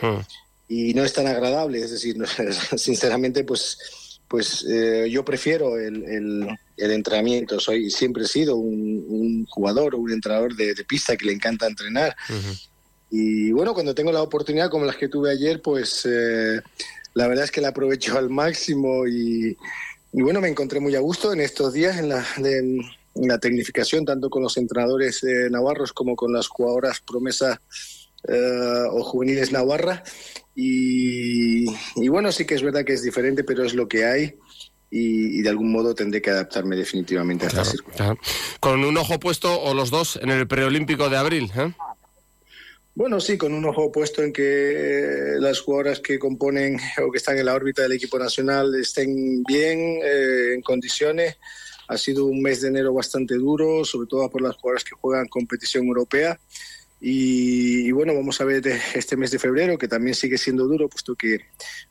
y 0.67 0.93
no 0.93 1.03
es 1.03 1.13
tan 1.13 1.27
agradable. 1.27 1.79
Es 1.81 1.91
decir, 1.91 2.17
sinceramente, 2.77 3.43
pues, 3.43 4.19
pues 4.27 4.65
eh, 4.69 5.07
yo 5.09 5.23
prefiero 5.25 5.77
el, 5.79 6.03
el- 6.03 6.47
el 6.77 6.91
entrenamiento. 6.91 7.57
Soy 7.59 7.89
siempre 7.89 8.23
he 8.25 8.27
sido 8.27 8.57
un, 8.57 9.05
un 9.07 9.45
jugador 9.45 9.95
o 9.95 9.99
un 9.99 10.11
entrenador 10.11 10.55
de, 10.55 10.73
de 10.73 10.83
pista 10.83 11.15
que 11.15 11.25
le 11.25 11.31
encanta 11.31 11.67
entrenar. 11.67 12.13
Y 13.09 13.51
bueno, 13.53 13.73
cuando 13.73 13.95
tengo 13.95 14.11
la 14.11 14.21
oportunidad 14.21 14.69
como 14.69 14.83
las 14.85 14.97
que 14.97 15.07
tuve 15.07 15.31
ayer, 15.31 15.61
pues 15.61 16.05
eh, 16.05 16.59
la 17.13 17.27
verdad 17.29 17.45
es 17.45 17.51
que 17.51 17.61
la 17.61 17.69
aprovecho 17.69 18.17
al 18.17 18.29
máximo 18.29 19.07
y, 19.07 19.55
y 20.17 20.21
bueno, 20.21 20.39
me 20.41 20.47
encontré 20.47 20.79
muy 20.79 20.95
a 20.95 20.99
gusto 20.99 21.33
en 21.33 21.41
estos 21.41 21.73
días 21.73 21.97
en 21.97 22.09
la, 22.09 22.25
de- 22.37 22.59
en 23.17 23.27
la 23.27 23.37
tecnificación, 23.37 24.05
tanto 24.05 24.29
con 24.29 24.43
los 24.43 24.57
entrenadores 24.57 25.23
eh, 25.23 25.49
navarros 25.49 25.93
como 25.93 26.15
con 26.15 26.33
las 26.33 26.47
jugadoras 26.47 27.01
promesa 27.01 27.61
eh, 28.27 28.83
o 28.91 29.03
juveniles 29.03 29.51
navarra. 29.51 30.03
Y, 30.55 31.65
y 31.95 32.07
bueno, 32.09 32.31
sí 32.31 32.45
que 32.45 32.55
es 32.55 32.63
verdad 32.63 32.83
que 32.85 32.93
es 32.93 33.03
diferente, 33.03 33.43
pero 33.43 33.63
es 33.63 33.73
lo 33.73 33.87
que 33.87 34.05
hay. 34.05 34.35
Y, 34.91 35.39
y 35.39 35.41
de 35.41 35.49
algún 35.49 35.71
modo 35.71 35.93
tendré 35.95 36.21
que 36.21 36.29
adaptarme 36.29 36.75
definitivamente 36.75 37.45
a 37.45 37.47
esta 37.49 37.65
circunstancia. 37.65 38.15
Claro. 38.15 38.59
Con 38.59 38.85
un 38.85 38.97
ojo 38.97 39.19
puesto 39.19 39.59
o 39.61 39.73
los 39.73 39.89
dos 39.89 40.17
en 40.21 40.29
el 40.29 40.47
preolímpico 40.47 41.09
de 41.09 41.17
abril, 41.17 41.51
¿eh? 41.57 41.73
Bueno, 42.95 43.19
sí, 43.19 43.37
con 43.37 43.53
un 43.53 43.65
ojo 43.65 43.91
puesto 43.91 44.23
en 44.23 44.31
que 44.31 45.33
eh, 45.33 45.39
las 45.41 45.59
jugadoras 45.59 45.99
que 45.99 46.17
componen 46.17 46.79
o 47.05 47.11
que 47.11 47.17
están 47.17 47.37
en 47.37 47.45
la 47.45 47.53
órbita 47.53 47.81
del 47.81 47.91
equipo 47.91 48.17
nacional 48.17 48.73
estén 48.75 49.43
bien, 49.43 49.99
eh, 50.01 50.53
en 50.55 50.61
condiciones. 50.61 51.37
Ha 51.89 51.97
sido 51.97 52.25
un 52.25 52.41
mes 52.41 52.61
de 52.61 52.69
enero 52.69 52.93
bastante 52.93 53.35
duro, 53.35 53.83
sobre 53.83 54.07
todo 54.07 54.29
por 54.29 54.41
las 54.41 54.55
jugadoras 54.55 54.85
que 54.85 54.95
juegan 54.95 55.27
competición 55.27 55.85
europea. 55.85 56.39
Y, 57.01 57.85
y 57.85 57.91
bueno, 57.91 58.15
vamos 58.15 58.39
a 58.39 58.45
ver 58.45 58.65
este 58.95 59.17
mes 59.17 59.29
de 59.29 59.39
febrero, 59.39 59.77
que 59.77 59.89
también 59.89 60.15
sigue 60.15 60.37
siendo 60.37 60.65
duro, 60.65 60.87
puesto 60.87 61.15
que 61.15 61.39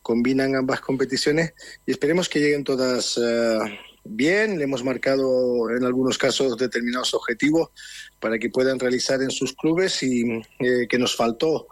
combinan 0.01 0.57
ambas 0.57 0.81
competiciones. 0.81 1.53
Y 1.87 1.90
esperemos 1.93 2.31
que 2.31 2.40
lleguen 2.40 2.64
todas 2.64 3.21
eh, 3.23 3.59
bien. 4.05 4.59
Le 4.59 4.64
hemos 4.64 4.85
marcado 4.85 5.71
en 5.71 5.85
algunos 5.85 6.19
casos 6.19 6.57
determinados 6.57 7.14
objetivos 7.14 7.71
para 8.21 8.38
que 8.38 8.51
puedan 8.51 8.79
realizar 8.79 9.23
en 9.23 9.31
sus 9.31 9.53
clubes 9.55 10.03
y 10.03 10.43
eh, 10.59 10.87
que 10.88 10.99
nos 10.99 11.17
faltó 11.17 11.67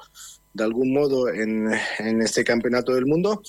de 0.55 0.65
algún 0.65 0.93
modo 0.93 1.29
en, 1.29 1.71
en 1.99 2.23
este 2.23 2.45
campeonato 2.45 2.95
del 2.95 3.07
mundo. 3.07 3.43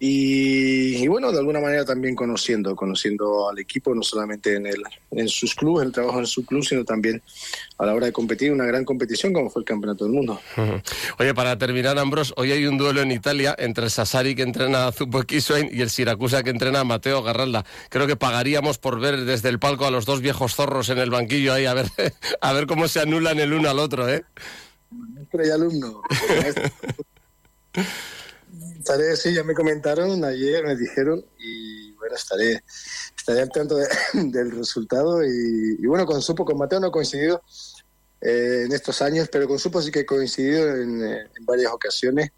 Y, 0.00 1.02
y 1.02 1.08
bueno, 1.08 1.32
de 1.32 1.38
alguna 1.38 1.60
manera 1.60 1.84
también 1.84 2.14
conociendo, 2.14 2.76
conociendo 2.76 3.48
al 3.48 3.58
equipo, 3.58 3.92
no 3.96 4.02
solamente 4.02 4.54
en, 4.54 4.66
el, 4.66 4.80
en 5.10 5.28
sus 5.28 5.56
clubes, 5.56 5.86
el 5.86 5.92
trabajo 5.92 6.20
en 6.20 6.26
su 6.26 6.46
club, 6.46 6.64
sino 6.64 6.84
también 6.84 7.20
a 7.78 7.86
la 7.86 7.94
hora 7.94 8.06
de 8.06 8.12
competir 8.12 8.52
una 8.52 8.64
gran 8.64 8.84
competición 8.84 9.32
como 9.32 9.50
fue 9.50 9.62
el 9.62 9.66
Campeonato 9.66 10.04
del 10.04 10.12
Mundo. 10.14 10.40
Oye, 11.18 11.34
para 11.34 11.58
terminar, 11.58 11.98
Ambros, 11.98 12.32
hoy 12.36 12.52
hay 12.52 12.64
un 12.66 12.78
duelo 12.78 13.02
en 13.02 13.10
Italia 13.10 13.56
entre 13.58 13.86
el 13.86 13.90
Sassari 13.90 14.36
que 14.36 14.42
entrena 14.42 14.86
a 14.86 14.92
Zupo 14.92 15.20
Kiswain 15.24 15.68
y 15.72 15.80
el 15.80 15.90
Siracusa 15.90 16.44
que 16.44 16.50
entrena 16.50 16.78
a 16.80 16.84
Mateo 16.84 17.24
Garralda. 17.24 17.64
Creo 17.88 18.06
que 18.06 18.14
pagaríamos 18.14 18.78
por 18.78 19.00
ver 19.00 19.24
desde 19.24 19.48
el 19.48 19.58
palco 19.58 19.84
a 19.84 19.90
los 19.90 20.06
dos 20.06 20.20
viejos 20.20 20.54
zorros 20.54 20.90
en 20.90 20.98
el 20.98 21.10
banquillo 21.10 21.52
ahí, 21.52 21.66
a 21.66 21.74
ver, 21.74 21.86
a 22.40 22.52
ver 22.52 22.68
cómo 22.68 22.86
se 22.86 23.00
anulan 23.00 23.40
el 23.40 23.52
uno 23.52 23.68
al 23.68 23.80
otro, 23.80 24.08
¿eh? 24.08 24.24
Maestro 24.90 25.44
y 25.44 25.50
alumno. 25.50 26.02
estaré, 28.78 29.16
sí, 29.16 29.34
ya 29.34 29.44
me 29.44 29.54
comentaron 29.54 30.24
ayer, 30.24 30.64
me 30.64 30.76
dijeron, 30.76 31.24
y 31.38 31.92
bueno, 31.92 32.14
estaré, 32.14 32.62
estaré 33.16 33.40
al 33.42 33.50
tanto 33.50 33.76
de- 33.76 33.88
del 34.32 34.50
resultado. 34.52 35.24
Y, 35.24 35.76
y 35.78 35.86
bueno, 35.86 36.06
con 36.06 36.22
Supo, 36.22 36.44
con 36.44 36.58
Mateo 36.58 36.80
no 36.80 36.88
he 36.88 36.92
coincidido 36.92 37.42
eh, 38.20 38.64
en 38.66 38.72
estos 38.72 39.00
años, 39.02 39.28
pero 39.30 39.46
con 39.46 39.58
Supo 39.58 39.80
sí 39.82 39.90
que 39.90 40.00
he 40.00 40.06
coincidido 40.06 40.74
en, 40.76 41.02
eh, 41.04 41.20
en 41.38 41.46
varias 41.46 41.72
ocasiones. 41.72 42.30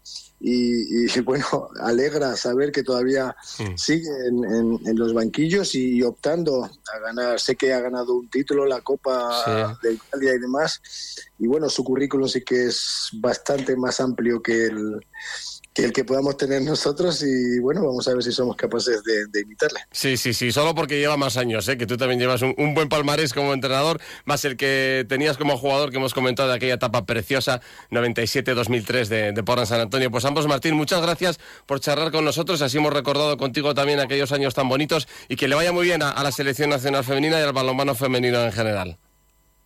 Y, 0.43 1.05
y, 1.05 1.19
bueno, 1.21 1.45
alegra 1.81 2.35
saber 2.35 2.71
que 2.71 2.81
todavía 2.81 3.35
sigue 3.77 4.09
en, 4.27 4.43
en- 4.43 4.79
en 4.87 4.95
los 4.97 5.13
banquillos 5.13 5.75
y 5.75 6.01
optando 6.01 6.63
a 6.65 6.99
ganar. 6.99 7.39
Sé 7.39 7.55
que 7.55 7.71
ha 7.73 7.79
ganado 7.79 8.15
un 8.15 8.27
título, 8.29 8.65
la 8.65 8.81
Copa 8.81 9.43
de 9.83 9.93
Italia 9.93 10.33
y 10.33 10.39
demás. 10.39 10.81
Y 11.37 11.45
bueno, 11.47 11.69
su 11.69 11.83
currículum 11.83 12.27
sí 12.27 12.41
que 12.43 12.65
es 12.65 13.09
bastante 13.13 13.75
más 13.75 13.99
amplio 13.99 14.41
que 14.41 14.65
el 14.65 14.99
que 15.73 15.85
el 15.85 15.93
que 15.93 16.03
podamos 16.03 16.35
tener 16.35 16.61
nosotros 16.61 17.23
y 17.23 17.59
bueno, 17.59 17.85
vamos 17.85 18.05
a 18.07 18.13
ver 18.13 18.23
si 18.23 18.31
somos 18.31 18.57
capaces 18.57 19.03
de, 19.03 19.27
de 19.27 19.41
imitarle. 19.41 19.79
Sí, 19.91 20.17
sí, 20.17 20.33
sí, 20.33 20.51
solo 20.51 20.75
porque 20.75 20.99
lleva 20.99 21.15
más 21.15 21.37
años, 21.37 21.67
¿eh? 21.69 21.77
que 21.77 21.87
tú 21.87 21.95
también 21.95 22.19
llevas 22.19 22.41
un, 22.41 22.53
un 22.57 22.73
buen 22.73 22.89
palmarés 22.89 23.33
como 23.33 23.53
entrenador, 23.53 24.01
más 24.25 24.43
el 24.43 24.57
que 24.57 25.05
tenías 25.07 25.37
como 25.37 25.57
jugador 25.57 25.89
que 25.89 25.97
hemos 25.97 26.13
comentado 26.13 26.49
de 26.49 26.55
aquella 26.55 26.73
etapa 26.73 27.05
preciosa 27.05 27.61
97-2003 27.89 29.07
de, 29.07 29.31
de 29.31 29.43
Porra 29.43 29.61
en 29.61 29.67
San 29.67 29.79
Antonio. 29.79 30.11
Pues 30.11 30.25
ambos, 30.25 30.45
Martín, 30.45 30.75
muchas 30.75 31.01
gracias 31.01 31.39
por 31.65 31.79
charlar 31.79 32.11
con 32.11 32.25
nosotros, 32.25 32.61
así 32.61 32.77
hemos 32.77 32.91
recordado 32.91 33.37
contigo 33.37 33.73
también 33.73 34.01
aquellos 34.01 34.33
años 34.33 34.53
tan 34.53 34.67
bonitos 34.67 35.07
y 35.29 35.37
que 35.37 35.47
le 35.47 35.55
vaya 35.55 35.71
muy 35.71 35.85
bien 35.85 36.03
a, 36.03 36.09
a 36.09 36.23
la 36.23 36.33
selección 36.33 36.69
nacional 36.69 37.05
femenina 37.05 37.39
y 37.39 37.43
al 37.43 37.53
balonmano 37.53 37.95
femenino 37.95 38.43
en 38.43 38.51
general. 38.51 38.97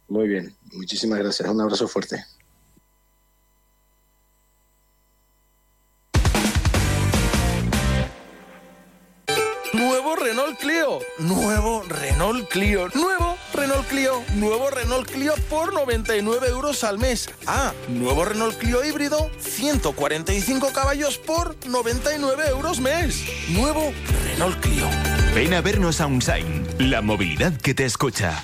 Muy 0.07 0.27
bien, 0.27 0.55
muchísimas 0.71 1.17
gracias, 1.17 1.49
un 1.49 1.61
abrazo 1.61 1.87
fuerte. 1.87 2.23
Renault 10.25 10.57
Clio. 10.57 10.99
Nuevo 11.19 11.83
Renault 11.87 12.49
Clio. 12.49 12.89
Nuevo 12.95 13.37
Renault 13.53 13.87
Clio, 13.87 14.23
nuevo 14.33 14.71
Renault 14.71 15.07
Clio 15.07 15.35
por 15.51 15.71
99 15.71 16.47
euros 16.47 16.83
al 16.83 16.97
mes. 16.97 17.29
Ah, 17.45 17.73
nuevo 17.87 18.25
Renault 18.25 18.57
Clio 18.57 18.83
híbrido, 18.83 19.29
145 19.37 20.73
caballos 20.73 21.19
por 21.19 21.55
99 21.67 22.43
euros 22.49 22.79
mes. 22.79 23.23
Nuevo 23.49 23.93
Renault 24.23 24.59
Clio. 24.61 24.87
Ven 25.35 25.53
a 25.53 25.61
vernos 25.61 26.01
a 26.01 26.07
Unsign, 26.07 26.65
la 26.79 27.03
movilidad 27.03 27.55
que 27.57 27.75
te 27.75 27.85
escucha. 27.85 28.43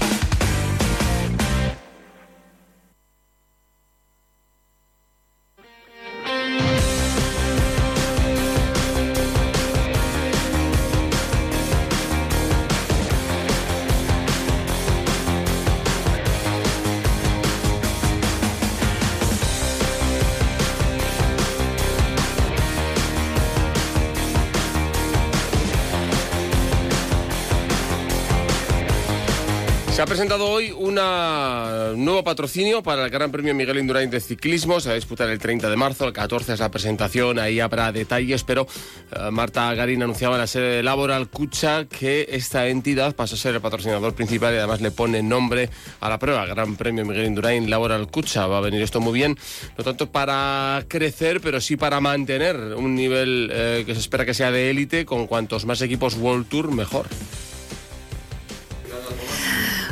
presentado 30.11 30.49
hoy 30.49 30.71
un 30.71 30.95
nuevo 30.95 32.21
patrocinio 32.21 32.83
para 32.83 33.05
el 33.05 33.09
Gran 33.09 33.31
Premio 33.31 33.55
Miguel 33.55 33.77
Indurain 33.77 34.09
de 34.09 34.19
Ciclismo. 34.19 34.81
Se 34.81 34.89
va 34.89 34.91
a 34.91 34.95
disputar 34.95 35.29
el 35.29 35.39
30 35.39 35.69
de 35.69 35.77
marzo, 35.77 36.05
el 36.05 36.11
14 36.11 36.51
es 36.51 36.59
la 36.59 36.69
presentación, 36.69 37.39
ahí 37.39 37.61
habrá 37.61 37.93
detalles, 37.93 38.43
pero 38.43 38.67
eh, 39.13 39.31
Marta 39.31 39.73
Garín 39.73 40.03
anunciaba 40.03 40.35
en 40.35 40.41
la 40.41 40.47
sede 40.47 40.75
de 40.75 40.83
Laboral 40.83 41.29
Cucha 41.29 41.85
que 41.85 42.27
esta 42.29 42.67
entidad 42.67 43.15
pasa 43.15 43.35
a 43.35 43.37
ser 43.37 43.55
el 43.55 43.61
patrocinador 43.61 44.13
principal 44.13 44.53
y 44.53 44.57
además 44.57 44.81
le 44.81 44.91
pone 44.91 45.23
nombre 45.23 45.69
a 46.01 46.09
la 46.09 46.19
prueba. 46.19 46.45
Gran 46.45 46.75
Premio 46.75 47.05
Miguel 47.05 47.27
Indurain 47.27 47.69
Laboral 47.69 48.11
Cucha. 48.11 48.47
Va 48.47 48.57
a 48.57 48.61
venir 48.61 48.81
esto 48.81 48.99
muy 48.99 49.13
bien, 49.13 49.37
no 49.77 49.83
tanto 49.85 50.11
para 50.11 50.83
crecer, 50.89 51.39
pero 51.39 51.61
sí 51.61 51.77
para 51.77 52.01
mantener 52.01 52.57
un 52.75 52.95
nivel 52.95 53.49
eh, 53.53 53.83
que 53.85 53.93
se 53.93 54.01
espera 54.01 54.25
que 54.25 54.33
sea 54.33 54.51
de 54.51 54.71
élite. 54.71 55.05
Con 55.05 55.25
cuantos 55.25 55.65
más 55.65 55.81
equipos 55.81 56.15
World 56.15 56.49
Tour, 56.49 56.69
mejor. 56.73 57.07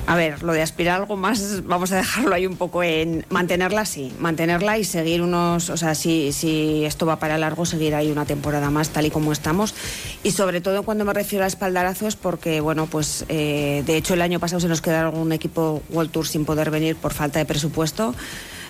A 0.10 0.16
ver, 0.16 0.42
lo 0.42 0.54
de 0.54 0.64
aspirar 0.64 1.00
algo 1.00 1.18
más, 1.18 1.62
vamos 1.66 1.92
a 1.92 1.98
dejarlo 1.98 2.34
ahí 2.34 2.48
un 2.48 2.58
poco 2.58 2.82
en 2.82 3.28
mantenerla, 3.30 3.86
sí, 3.86 4.12
mantenerla 4.18 4.80
y 4.80 4.84
seguir 4.84 5.22
unos, 5.22 5.70
o 5.70 5.78
sea, 5.78 5.94
si, 5.94 6.32
si 6.34 6.84
esto 6.84 7.06
va 7.06 7.20
para 7.20 7.38
largo, 7.38 7.64
seguir 7.64 7.94
ahí 7.94 8.10
una 8.10 8.26
temporada 8.26 8.72
más 8.72 8.90
tal 8.90 9.06
y 9.06 9.12
como 9.12 9.32
estamos. 9.32 9.76
Y 10.24 10.32
sobre 10.32 10.62
todo 10.62 10.82
cuando 10.82 11.06
me 11.06 11.14
refiero 11.14 11.46
a 11.46 11.48
espaldarazos, 11.48 12.16
porque, 12.16 12.60
bueno, 12.60 12.88
pues 12.88 13.24
eh, 13.30 13.84
de 13.86 13.98
hecho 13.98 14.16
el 14.16 14.24
año 14.24 14.40
pasado 14.40 14.60
se 14.60 14.68
nos 14.68 14.82
quedó 14.82 14.98
algún 14.98 15.32
equipo 15.32 15.84
World 15.92 16.10
Tour 16.10 16.26
sin 16.26 16.44
poder 16.44 16.72
venir 16.72 16.96
por 16.96 17.14
falta 17.14 17.38
de 17.38 17.46
presupuesto. 17.46 18.16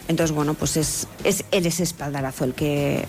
Entonces, 0.09 0.35
bueno, 0.35 0.55
pues 0.55 0.75
es, 0.75 1.07
es 1.23 1.45
ese 1.51 1.83
espaldarazo 1.83 2.43
el 2.43 2.53
que 2.53 3.05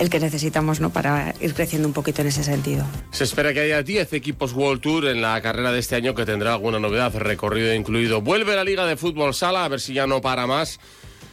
el 0.00 0.08
que 0.08 0.18
necesitamos 0.18 0.80
¿no? 0.80 0.90
para 0.90 1.34
ir 1.40 1.54
creciendo 1.54 1.86
un 1.86 1.94
poquito 1.94 2.22
en 2.22 2.28
ese 2.28 2.42
sentido. 2.42 2.84
Se 3.12 3.24
espera 3.24 3.52
que 3.52 3.60
haya 3.60 3.82
10 3.82 4.14
equipos 4.14 4.54
World 4.54 4.80
Tour 4.80 5.06
en 5.06 5.20
la 5.20 5.40
carrera 5.42 5.70
de 5.70 5.78
este 5.78 5.94
año 5.94 6.14
que 6.14 6.24
tendrá 6.24 6.54
alguna 6.54 6.80
novedad, 6.80 7.14
recorrido 7.14 7.72
incluido. 7.74 8.22
Vuelve 8.22 8.56
la 8.56 8.64
Liga 8.64 8.86
de 8.86 8.96
Fútbol 8.96 9.34
Sala, 9.34 9.64
a 9.64 9.68
ver 9.68 9.78
si 9.78 9.92
ya 9.92 10.06
no 10.06 10.22
para 10.22 10.46
más. 10.46 10.80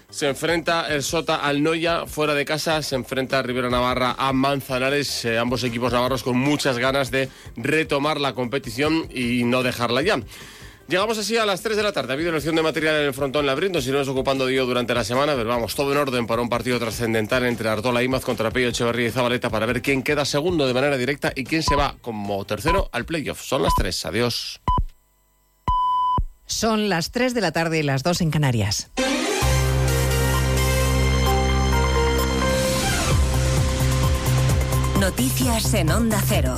Se 0.10 0.28
enfrenta 0.28 0.88
el 0.94 1.02
Sota 1.02 1.38
al 1.38 1.64
Noya 1.64 2.06
fuera 2.06 2.34
de 2.34 2.46
casa, 2.46 2.82
se 2.82 2.96
enfrenta 2.96 3.42
Rivera 3.42 3.70
Navarra 3.70 4.16
a 4.18 4.32
Manzanares, 4.34 5.26
eh, 5.26 5.38
ambos 5.38 5.64
equipos 5.64 5.92
navarros 5.92 6.24
con 6.24 6.38
muchas 6.38 6.78
ganas 6.78 7.10
de 7.10 7.30
retomar 7.56 8.20
la 8.20 8.34
competición 8.34 9.08
y 9.14 9.44
no 9.44 9.64
dejarla 9.64 10.02
ya. 10.02 10.20
Llegamos 10.88 11.17
así 11.17 11.36
a 11.36 11.45
las 11.45 11.62
3 11.62 11.76
de 11.76 11.84
la 11.84 11.91
tarde. 11.91 12.13
Ha 12.13 12.15
habido 12.15 12.30
elección 12.30 12.56
de 12.56 12.62
material 12.62 12.95
en 12.95 13.08
el 13.08 13.13
frontón 13.13 13.45
Labrinto, 13.45 13.82
si 13.82 13.91
no 13.91 14.00
es 14.00 14.08
ocupando 14.08 14.45
Dios 14.45 14.65
durante 14.65 14.93
la 14.93 15.04
semana, 15.04 15.36
pero 15.36 15.50
vamos, 15.50 15.76
todo 15.76 15.91
en 15.91 15.97
orden 15.97 16.26
para 16.28 16.41
un 16.41 16.47
partido 16.47 16.80
trascendental 16.80 17.45
entre 17.45 17.67
Artola 17.67 18.04
Imaz 18.04 18.23
contra 18.23 18.52
Pello 18.52 18.69
Echeverría 18.69 19.08
y 19.08 19.12
Zabaleta 19.12 19.50
para 19.50 19.65
ver 19.65 19.82
quién 19.82 20.02
queda 20.02 20.23
segundo 20.23 20.65
de 20.65 20.73
manera 20.73 20.97
directa 20.97 21.34
y 21.36 21.43
quién 21.43 21.62
se 21.62 21.76
va 21.76 21.95
como 22.00 22.45
tercero 22.45 22.89
al 22.93 23.06
playoff. 23.06 23.41
Son 23.41 23.63
las 23.63 23.73
3. 23.76 24.06
Adiós. 24.06 24.62
Son 26.45 26.88
las 26.88 27.12
3 27.12 27.34
de 27.34 27.41
la 27.41 27.52
tarde 27.52 27.80
y 27.80 27.84
las 27.84 28.04
2 28.04 28.21
en 28.21 28.32
Canarias. 28.32 28.89
Noticias 35.02 35.73
en 35.73 35.91
Onda 35.91 36.21
Cero. 36.26 36.56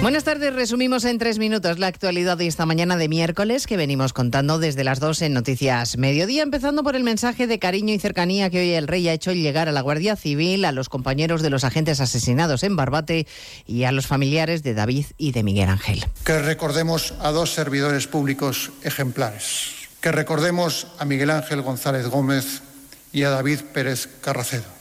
Buenas 0.00 0.22
tardes, 0.22 0.54
resumimos 0.54 1.04
en 1.04 1.18
tres 1.18 1.40
minutos 1.40 1.80
la 1.80 1.88
actualidad 1.88 2.38
de 2.38 2.46
esta 2.46 2.64
mañana 2.64 2.96
de 2.96 3.08
miércoles 3.08 3.66
que 3.66 3.76
venimos 3.76 4.12
contando 4.12 4.60
desde 4.60 4.84
las 4.84 5.00
dos 5.00 5.20
en 5.22 5.34
Noticias 5.34 5.98
Mediodía, 5.98 6.44
empezando 6.44 6.84
por 6.84 6.94
el 6.94 7.02
mensaje 7.02 7.48
de 7.48 7.58
cariño 7.58 7.92
y 7.92 7.98
cercanía 7.98 8.48
que 8.48 8.60
hoy 8.60 8.70
el 8.74 8.86
rey 8.86 9.08
ha 9.08 9.12
hecho 9.12 9.32
llegar 9.32 9.68
a 9.68 9.72
la 9.72 9.80
Guardia 9.80 10.14
Civil, 10.14 10.64
a 10.64 10.70
los 10.70 10.88
compañeros 10.88 11.42
de 11.42 11.50
los 11.50 11.64
agentes 11.64 12.00
asesinados 12.00 12.62
en 12.62 12.76
Barbate 12.76 13.26
y 13.66 13.84
a 13.84 13.92
los 13.92 14.06
familiares 14.06 14.62
de 14.62 14.74
David 14.74 15.06
y 15.18 15.32
de 15.32 15.42
Miguel 15.42 15.68
Ángel. 15.68 16.06
Que 16.24 16.38
recordemos 16.38 17.14
a 17.20 17.32
dos 17.32 17.52
servidores 17.52 18.06
públicos 18.06 18.70
ejemplares. 18.84 19.72
Que 20.00 20.12
recordemos 20.12 20.86
a 21.00 21.04
Miguel 21.06 21.30
Ángel 21.30 21.60
González 21.60 22.06
Gómez 22.06 22.62
y 23.12 23.24
a 23.24 23.30
David 23.30 23.62
Pérez 23.74 24.08
Carracedo 24.20 24.77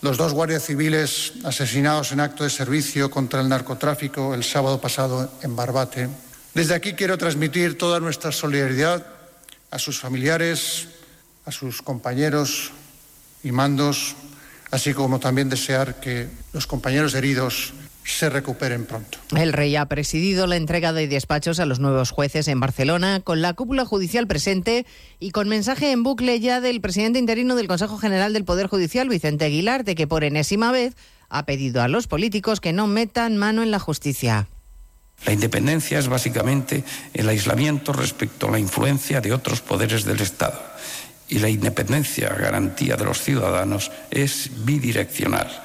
los 0.00 0.16
dos 0.16 0.32
guardias 0.32 0.64
civiles 0.64 1.32
asesinados 1.44 2.12
en 2.12 2.20
acto 2.20 2.44
de 2.44 2.50
servicio 2.50 3.10
contra 3.10 3.40
el 3.40 3.48
narcotráfico 3.48 4.34
el 4.34 4.44
sábado 4.44 4.80
pasado 4.80 5.32
en 5.42 5.56
Barbate. 5.56 6.08
Desde 6.54 6.74
aquí 6.74 6.92
quiero 6.94 7.18
transmitir 7.18 7.76
toda 7.76 7.98
nuestra 8.00 8.30
solidaridad 8.30 9.04
a 9.70 9.78
sus 9.78 9.98
familiares, 9.98 10.88
a 11.44 11.52
sus 11.52 11.82
compañeros 11.82 12.70
y 13.42 13.52
mandos, 13.52 14.14
así 14.70 14.94
como 14.94 15.18
también 15.18 15.48
desear 15.48 16.00
que 16.00 16.28
los 16.52 16.66
compañeros 16.66 17.14
heridos 17.14 17.72
se 18.08 18.30
recuperen 18.30 18.86
pronto. 18.86 19.18
El 19.36 19.52
rey 19.52 19.76
ha 19.76 19.86
presidido 19.86 20.46
la 20.46 20.56
entrega 20.56 20.92
de 20.92 21.08
despachos 21.08 21.60
a 21.60 21.66
los 21.66 21.78
nuevos 21.78 22.10
jueces 22.10 22.48
en 22.48 22.58
Barcelona, 22.58 23.20
con 23.20 23.42
la 23.42 23.52
cúpula 23.52 23.84
judicial 23.84 24.26
presente 24.26 24.86
y 25.20 25.30
con 25.30 25.48
mensaje 25.48 25.92
en 25.92 26.02
bucle 26.02 26.40
ya 26.40 26.60
del 26.60 26.80
presidente 26.80 27.18
interino 27.18 27.54
del 27.54 27.68
Consejo 27.68 27.98
General 27.98 28.32
del 28.32 28.44
Poder 28.44 28.66
Judicial, 28.66 29.08
Vicente 29.08 29.44
Aguilar, 29.44 29.84
de 29.84 29.94
que 29.94 30.06
por 30.06 30.24
enésima 30.24 30.72
vez 30.72 30.94
ha 31.28 31.44
pedido 31.44 31.82
a 31.82 31.88
los 31.88 32.06
políticos 32.06 32.60
que 32.60 32.72
no 32.72 32.86
metan 32.86 33.36
mano 33.36 33.62
en 33.62 33.70
la 33.70 33.78
justicia. 33.78 34.48
La 35.26 35.32
independencia 35.32 35.98
es 35.98 36.08
básicamente 36.08 36.84
el 37.12 37.28
aislamiento 37.28 37.92
respecto 37.92 38.48
a 38.48 38.52
la 38.52 38.58
influencia 38.58 39.20
de 39.20 39.32
otros 39.32 39.60
poderes 39.60 40.04
del 40.04 40.20
Estado. 40.20 40.60
Y 41.28 41.40
la 41.40 41.50
independencia, 41.50 42.30
garantía 42.30 42.96
de 42.96 43.04
los 43.04 43.20
ciudadanos, 43.20 43.90
es 44.10 44.50
bidireccional. 44.64 45.62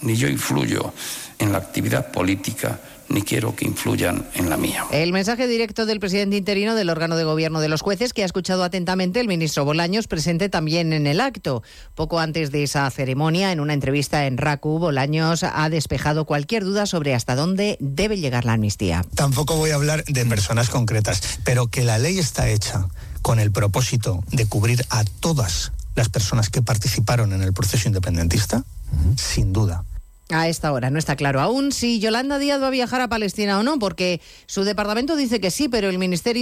Ni 0.00 0.16
yo 0.16 0.26
influyo 0.28 0.92
en 1.38 1.52
la 1.52 1.58
actividad 1.58 2.10
política 2.10 2.80
ni 3.08 3.22
quiero 3.22 3.54
que 3.54 3.64
influyan 3.64 4.26
en 4.34 4.50
la 4.50 4.56
mía. 4.56 4.86
El 4.90 5.12
mensaje 5.12 5.46
directo 5.46 5.86
del 5.86 6.00
presidente 6.00 6.36
interino 6.36 6.74
del 6.74 6.90
órgano 6.90 7.16
de 7.16 7.24
gobierno 7.24 7.60
de 7.60 7.68
los 7.68 7.82
jueces, 7.82 8.12
que 8.12 8.22
ha 8.22 8.26
escuchado 8.26 8.64
atentamente 8.64 9.20
el 9.20 9.28
ministro 9.28 9.64
Bolaños, 9.64 10.08
presente 10.08 10.48
también 10.48 10.92
en 10.92 11.06
el 11.06 11.20
acto. 11.20 11.62
Poco 11.94 12.18
antes 12.18 12.50
de 12.50 12.62
esa 12.62 12.90
ceremonia, 12.90 13.52
en 13.52 13.60
una 13.60 13.74
entrevista 13.74 14.26
en 14.26 14.38
RACU, 14.38 14.78
Bolaños 14.78 15.44
ha 15.44 15.68
despejado 15.68 16.24
cualquier 16.24 16.64
duda 16.64 16.86
sobre 16.86 17.14
hasta 17.14 17.36
dónde 17.36 17.76
debe 17.80 18.18
llegar 18.18 18.44
la 18.44 18.54
amnistía. 18.54 19.04
Tampoco 19.14 19.56
voy 19.56 19.70
a 19.70 19.76
hablar 19.76 20.04
de 20.04 20.26
personas 20.26 20.70
concretas, 20.70 21.38
pero 21.44 21.68
que 21.68 21.84
la 21.84 21.98
ley 21.98 22.18
está 22.18 22.48
hecha 22.48 22.88
con 23.22 23.38
el 23.38 23.52
propósito 23.52 24.22
de 24.32 24.46
cubrir 24.46 24.84
a 24.90 25.04
todas 25.04 25.72
las 25.94 26.08
personas 26.08 26.50
que 26.50 26.62
participaron 26.62 27.32
en 27.32 27.42
el 27.42 27.52
proceso 27.52 27.88
independentista, 27.88 28.64
sin 29.16 29.52
duda. 29.52 29.84
A 30.34 30.48
esta 30.48 30.72
hora 30.72 30.90
no 30.90 30.98
está 30.98 31.14
claro 31.14 31.40
aún 31.40 31.70
si 31.70 32.00
Yolanda 32.00 32.40
Díaz 32.40 32.60
va 32.60 32.66
a 32.66 32.70
viajar 32.70 33.00
a 33.00 33.06
Palestina 33.06 33.60
o 33.60 33.62
no, 33.62 33.78
porque 33.78 34.20
su 34.46 34.64
departamento 34.64 35.14
dice 35.14 35.40
que 35.40 35.52
sí, 35.52 35.68
pero 35.68 35.88
el 35.88 35.96
Ministerio 35.96 36.32